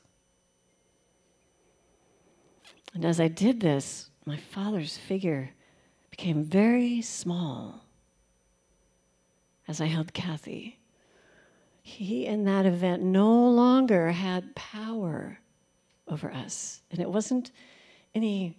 And 2.94 3.06
as 3.06 3.20
I 3.20 3.28
did 3.28 3.60
this, 3.60 4.10
my 4.26 4.38
father's 4.38 4.98
figure 4.98 5.52
became 6.10 6.44
very 6.44 7.02
small 7.02 7.86
as 9.68 9.80
I 9.80 9.86
held 9.86 10.14
Kathy 10.14 10.80
he 11.84 12.26
in 12.26 12.46
that 12.46 12.66
event 12.66 13.04
no 13.04 13.48
longer 13.50 14.12
had 14.12 14.56
power 14.56 15.38
over 16.08 16.32
us. 16.32 16.82
And 16.90 17.00
it 17.00 17.10
wasn't 17.10 17.52
any 18.16 18.58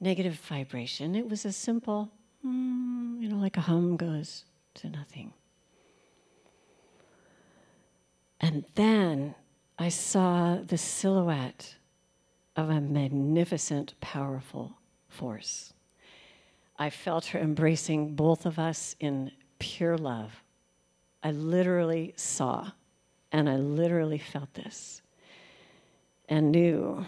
negative 0.00 0.34
vibration, 0.34 1.14
it 1.14 1.28
was 1.28 1.44
a 1.44 1.52
simple, 1.52 2.10
mm, 2.44 3.18
you 3.20 3.28
know, 3.28 3.36
like 3.36 3.56
a 3.56 3.62
hum 3.62 3.96
goes 3.96 4.44
to 4.74 4.90
nothing. 4.90 5.32
And 8.40 8.64
then 8.74 9.34
I 9.78 9.88
saw 9.88 10.56
the 10.56 10.76
silhouette 10.76 11.76
of 12.56 12.68
a 12.68 12.80
magnificent, 12.80 13.94
powerful 14.00 14.76
force. 15.08 15.72
I 16.78 16.90
felt 16.90 17.26
her 17.26 17.38
embracing 17.38 18.16
both 18.16 18.44
of 18.44 18.58
us 18.58 18.96
in 19.00 19.30
pure 19.58 19.96
love. 19.96 20.42
I 21.26 21.32
literally 21.32 22.14
saw 22.14 22.70
and 23.32 23.50
I 23.50 23.56
literally 23.56 24.18
felt 24.18 24.54
this 24.54 25.02
and 26.28 26.52
knew 26.52 27.04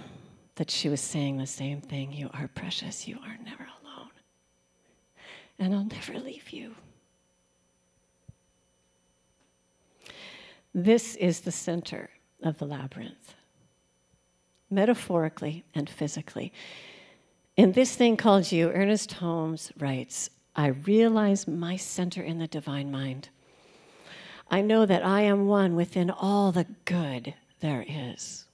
that 0.56 0.72
she 0.72 0.88
was 0.88 1.00
saying 1.00 1.38
the 1.38 1.46
same 1.46 1.80
thing 1.80 2.12
You 2.12 2.28
are 2.34 2.48
precious, 2.48 3.06
you 3.06 3.16
are 3.24 3.36
never 3.44 3.68
alone, 3.80 4.10
and 5.60 5.72
I'll 5.72 5.84
never 5.84 6.18
leave 6.18 6.50
you. 6.50 6.74
This 10.74 11.14
is 11.14 11.42
the 11.42 11.52
center 11.52 12.10
of 12.42 12.58
the 12.58 12.66
labyrinth, 12.66 13.36
metaphorically 14.68 15.62
and 15.76 15.88
physically. 15.88 16.52
In 17.56 17.70
this 17.70 17.94
thing 17.94 18.16
called 18.16 18.50
you, 18.50 18.72
Ernest 18.72 19.12
Holmes 19.12 19.70
writes 19.78 20.28
I 20.56 20.66
realize 20.66 21.46
my 21.46 21.76
center 21.76 22.20
in 22.20 22.40
the 22.40 22.48
divine 22.48 22.90
mind 22.90 23.28
I 24.50 24.62
know 24.62 24.86
that 24.86 25.04
I 25.04 25.22
am 25.22 25.46
one 25.46 25.76
within 25.76 26.10
all 26.10 26.52
the 26.52 26.66
good 26.84 27.34
there 27.60 27.84
is. 27.86 28.46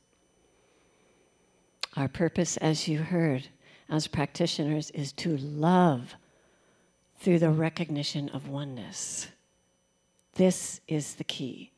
Our 1.97 2.09
purpose, 2.09 2.57
as 2.57 2.89
you 2.89 2.99
heard, 2.99 3.49
as 3.89 4.09
practitioners, 4.09 4.91
is 4.91 5.13
to 5.13 5.37
love 5.37 6.17
through 7.19 7.39
the 7.39 7.51
recognition 7.51 8.29
of 8.31 8.49
oneness. 8.49 9.29
This 10.35 10.81
is 10.89 11.15
the 11.15 11.25
key. 11.25 11.71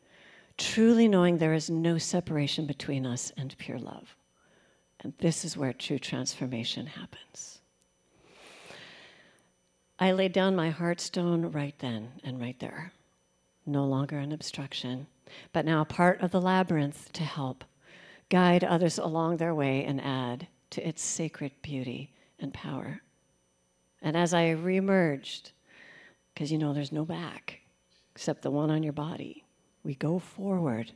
Truly 0.56 1.08
knowing 1.08 1.36
there 1.36 1.52
is 1.52 1.68
no 1.68 1.98
separation 1.98 2.66
between 2.66 3.04
us 3.04 3.30
and 3.36 3.56
pure 3.58 3.78
love. 3.78 4.16
And 5.00 5.12
this 5.18 5.44
is 5.44 5.58
where 5.58 5.74
true 5.74 5.98
transformation 5.98 6.86
happens. 6.86 7.60
I 9.98 10.12
laid 10.12 10.32
down 10.32 10.56
my 10.56 10.72
heartstone 10.72 11.54
right 11.54 11.74
then 11.78 12.12
and 12.24 12.40
right 12.40 12.58
there 12.58 12.92
no 13.66 13.84
longer 13.84 14.18
an 14.18 14.32
obstruction, 14.32 15.06
but 15.52 15.64
now 15.64 15.80
a 15.80 15.86
part 15.86 16.20
of 16.20 16.30
the 16.30 16.40
labyrinth 16.40 17.12
to 17.12 17.22
help 17.22 17.64
guide 18.28 18.64
others 18.64 18.98
along 18.98 19.36
their 19.36 19.54
way 19.54 19.84
and 19.84 20.00
add 20.00 20.46
to 20.70 20.86
its 20.86 21.02
sacred 21.02 21.52
beauty 21.62 22.12
and 22.38 22.52
power. 22.52 23.00
And 24.02 24.16
as 24.16 24.34
I 24.34 24.54
reemerged, 24.54 25.52
because 26.34 26.52
you 26.52 26.58
know 26.58 26.72
there's 26.72 26.92
no 26.92 27.04
back 27.04 27.60
except 28.14 28.42
the 28.42 28.50
one 28.50 28.70
on 28.70 28.82
your 28.82 28.92
body, 28.92 29.44
we 29.84 29.94
go 29.94 30.18
forward. 30.18 30.92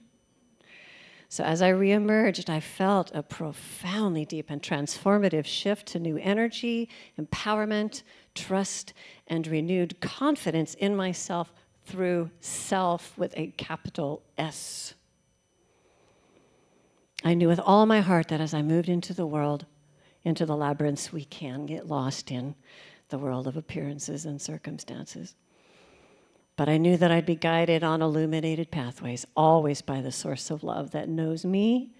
So 1.28 1.44
as 1.44 1.62
I 1.62 1.70
reemerged, 1.70 2.48
I 2.48 2.58
felt 2.58 3.12
a 3.14 3.22
profoundly 3.22 4.24
deep 4.24 4.50
and 4.50 4.60
transformative 4.60 5.44
shift 5.44 5.86
to 5.88 6.00
new 6.00 6.16
energy, 6.16 6.88
empowerment, 7.20 8.02
trust, 8.34 8.94
and 9.28 9.46
renewed 9.46 10.00
confidence 10.00 10.74
in 10.74 10.96
myself 10.96 11.52
through 11.90 12.30
self 12.40 13.18
with 13.18 13.34
a 13.36 13.48
capital 13.56 14.22
S. 14.38 14.94
I 17.24 17.34
knew 17.34 17.48
with 17.48 17.60
all 17.60 17.84
my 17.84 18.00
heart 18.00 18.28
that 18.28 18.40
as 18.40 18.54
I 18.54 18.62
moved 18.62 18.88
into 18.88 19.12
the 19.12 19.26
world, 19.26 19.66
into 20.22 20.46
the 20.46 20.56
labyrinths 20.56 21.12
we 21.12 21.24
can 21.24 21.66
get 21.66 21.88
lost 21.88 22.30
in, 22.30 22.54
the 23.08 23.18
world 23.18 23.46
of 23.46 23.56
appearances 23.56 24.24
and 24.24 24.40
circumstances. 24.40 25.34
But 26.56 26.68
I 26.68 26.76
knew 26.76 26.96
that 26.96 27.10
I'd 27.10 27.26
be 27.26 27.34
guided 27.34 27.82
on 27.82 28.02
illuminated 28.02 28.70
pathways, 28.70 29.26
always 29.34 29.82
by 29.82 30.00
the 30.00 30.12
source 30.12 30.50
of 30.50 30.62
love 30.62 30.92
that 30.92 31.08
knows 31.08 31.44
me 31.44 31.90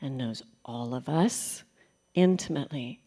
and 0.00 0.16
knows 0.16 0.42
all 0.64 0.94
of 0.94 1.08
us 1.08 1.64
intimately 2.14 3.00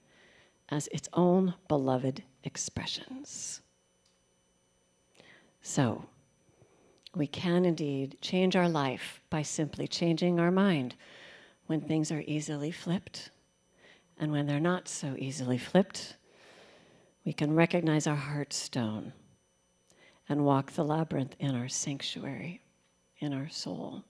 as 0.70 0.88
its 0.88 1.08
own 1.14 1.54
beloved 1.68 2.24
expressions. 2.44 3.62
So, 5.62 6.06
we 7.16 7.28
can 7.28 7.64
indeed 7.66 8.18
change 8.22 8.56
our 8.56 8.70
life 8.70 9.22
by 9.30 9.44
simply 9.44 9.88
changing 9.88 10.40
our 10.40 10.52
mind 10.52 10.96
when 11.68 11.82
things 11.82 12.12
are 12.12 12.24
easily 12.26 12.72
flipped. 12.72 13.30
And 14.20 14.32
when 14.32 14.48
they're 14.48 14.60
not 14.60 14.88
so 14.88 15.16
easily 15.18 15.58
flipped, 15.58 16.16
we 17.26 17.34
can 17.34 17.56
recognize 17.56 18.08
our 18.08 18.16
heart 18.16 18.52
stone 18.52 19.14
and 20.28 20.46
walk 20.46 20.72
the 20.72 20.84
labyrinth 20.84 21.36
in 21.40 21.56
our 21.56 21.70
sanctuary, 21.70 22.62
in 23.20 23.34
our 23.34 23.50
soul. 23.50 24.04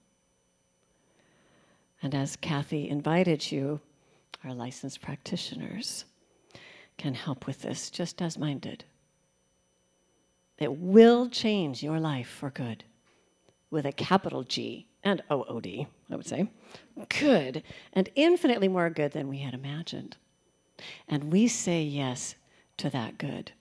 And 2.02 2.14
as 2.14 2.36
Kathy 2.36 2.88
invited 2.88 3.50
you, 3.50 3.80
our 4.44 4.54
licensed 4.54 5.00
practitioners 5.00 6.04
can 6.96 7.14
help 7.14 7.46
with 7.46 7.62
this 7.62 7.90
just 7.90 8.20
as 8.22 8.38
mine 8.38 8.58
did. 8.58 8.84
It 10.58 10.76
will 10.76 11.28
change 11.28 11.82
your 11.82 11.98
life 11.98 12.28
for 12.28 12.50
good 12.50 12.84
with 13.74 13.84
a 13.84 13.92
capital 13.92 14.44
G 14.44 14.86
and 15.02 15.20
OOD, 15.30 15.86
I 16.10 16.16
would 16.16 16.26
say. 16.26 16.48
Good, 17.08 17.62
and 17.92 18.08
infinitely 18.14 18.68
more 18.68 18.88
good 18.88 19.12
than 19.12 19.28
we 19.28 19.38
had 19.38 19.52
imagined. 19.52 20.16
And 21.08 21.32
we 21.32 21.48
say 21.48 21.82
yes 21.82 22.36
to 22.78 22.88
that 22.90 23.18
good. 23.18 23.52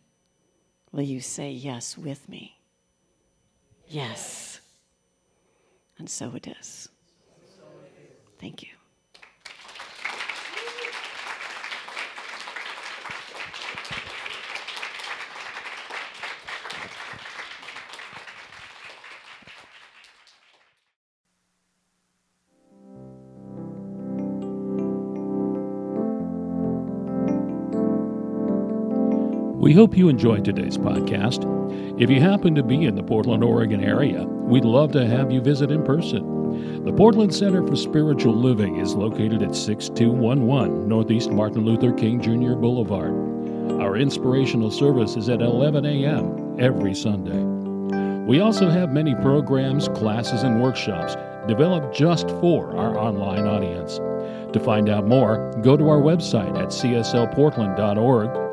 Will 0.91 1.01
you 1.01 1.19
say 1.19 1.49
yes 1.49 1.97
with 1.97 2.29
me? 2.29 2.59
Yes. 3.87 4.61
And 5.97 6.09
so 6.09 6.31
it 6.35 6.47
is. 6.47 6.89
Thank 8.39 8.61
you. 8.61 8.72
We 29.63 29.71
hope 29.71 29.95
you 29.95 30.09
enjoyed 30.09 30.43
today's 30.43 30.77
podcast. 30.77 31.49
If 31.97 32.09
you 32.09 32.19
happen 32.19 32.53
to 32.55 32.63
be 32.63 32.83
in 32.83 32.95
the 32.95 33.01
Portland, 33.01 33.45
Oregon 33.45 33.81
area, 33.81 34.25
we'd 34.25 34.65
love 34.65 34.91
to 34.91 35.07
have 35.07 35.31
you 35.31 35.39
visit 35.39 35.71
in 35.71 35.85
person. 35.85 36.83
The 36.83 36.91
Portland 36.91 37.33
Center 37.33 37.65
for 37.65 37.77
Spiritual 37.77 38.35
Living 38.35 38.75
is 38.75 38.93
located 38.93 39.41
at 39.41 39.55
6211 39.55 40.89
Northeast 40.89 41.31
Martin 41.31 41.63
Luther 41.63 41.93
King 41.93 42.21
Jr. 42.21 42.55
Boulevard. 42.55 43.13
Our 43.79 43.95
inspirational 43.95 44.69
service 44.69 45.15
is 45.15 45.29
at 45.29 45.41
11 45.41 45.85
a.m. 45.85 46.59
every 46.59 46.93
Sunday. 46.93 47.41
We 48.25 48.41
also 48.41 48.69
have 48.69 48.91
many 48.91 49.15
programs, 49.15 49.87
classes, 49.87 50.43
and 50.43 50.61
workshops 50.61 51.15
developed 51.47 51.95
just 51.95 52.27
for 52.41 52.75
our 52.75 52.97
online 52.97 53.47
audience. 53.47 53.95
To 54.51 54.59
find 54.59 54.89
out 54.89 55.07
more, 55.07 55.53
go 55.63 55.77
to 55.77 55.87
our 55.87 56.01
website 56.01 56.57
at 56.59 56.67
cslportland.org 56.67 58.52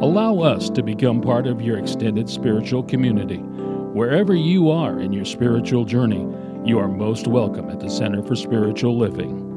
Allow 0.00 0.38
us 0.38 0.70
to 0.70 0.82
become 0.84 1.20
part 1.20 1.48
of 1.48 1.60
your 1.60 1.76
extended 1.76 2.30
spiritual 2.30 2.84
community. 2.84 3.38
Wherever 3.38 4.32
you 4.32 4.70
are 4.70 5.00
in 5.00 5.12
your 5.12 5.24
spiritual 5.24 5.84
journey, 5.84 6.24
you 6.64 6.78
are 6.78 6.86
most 6.86 7.26
welcome 7.26 7.68
at 7.68 7.80
the 7.80 7.90
Center 7.90 8.22
for 8.22 8.36
Spiritual 8.36 8.96
Living. 8.96 9.47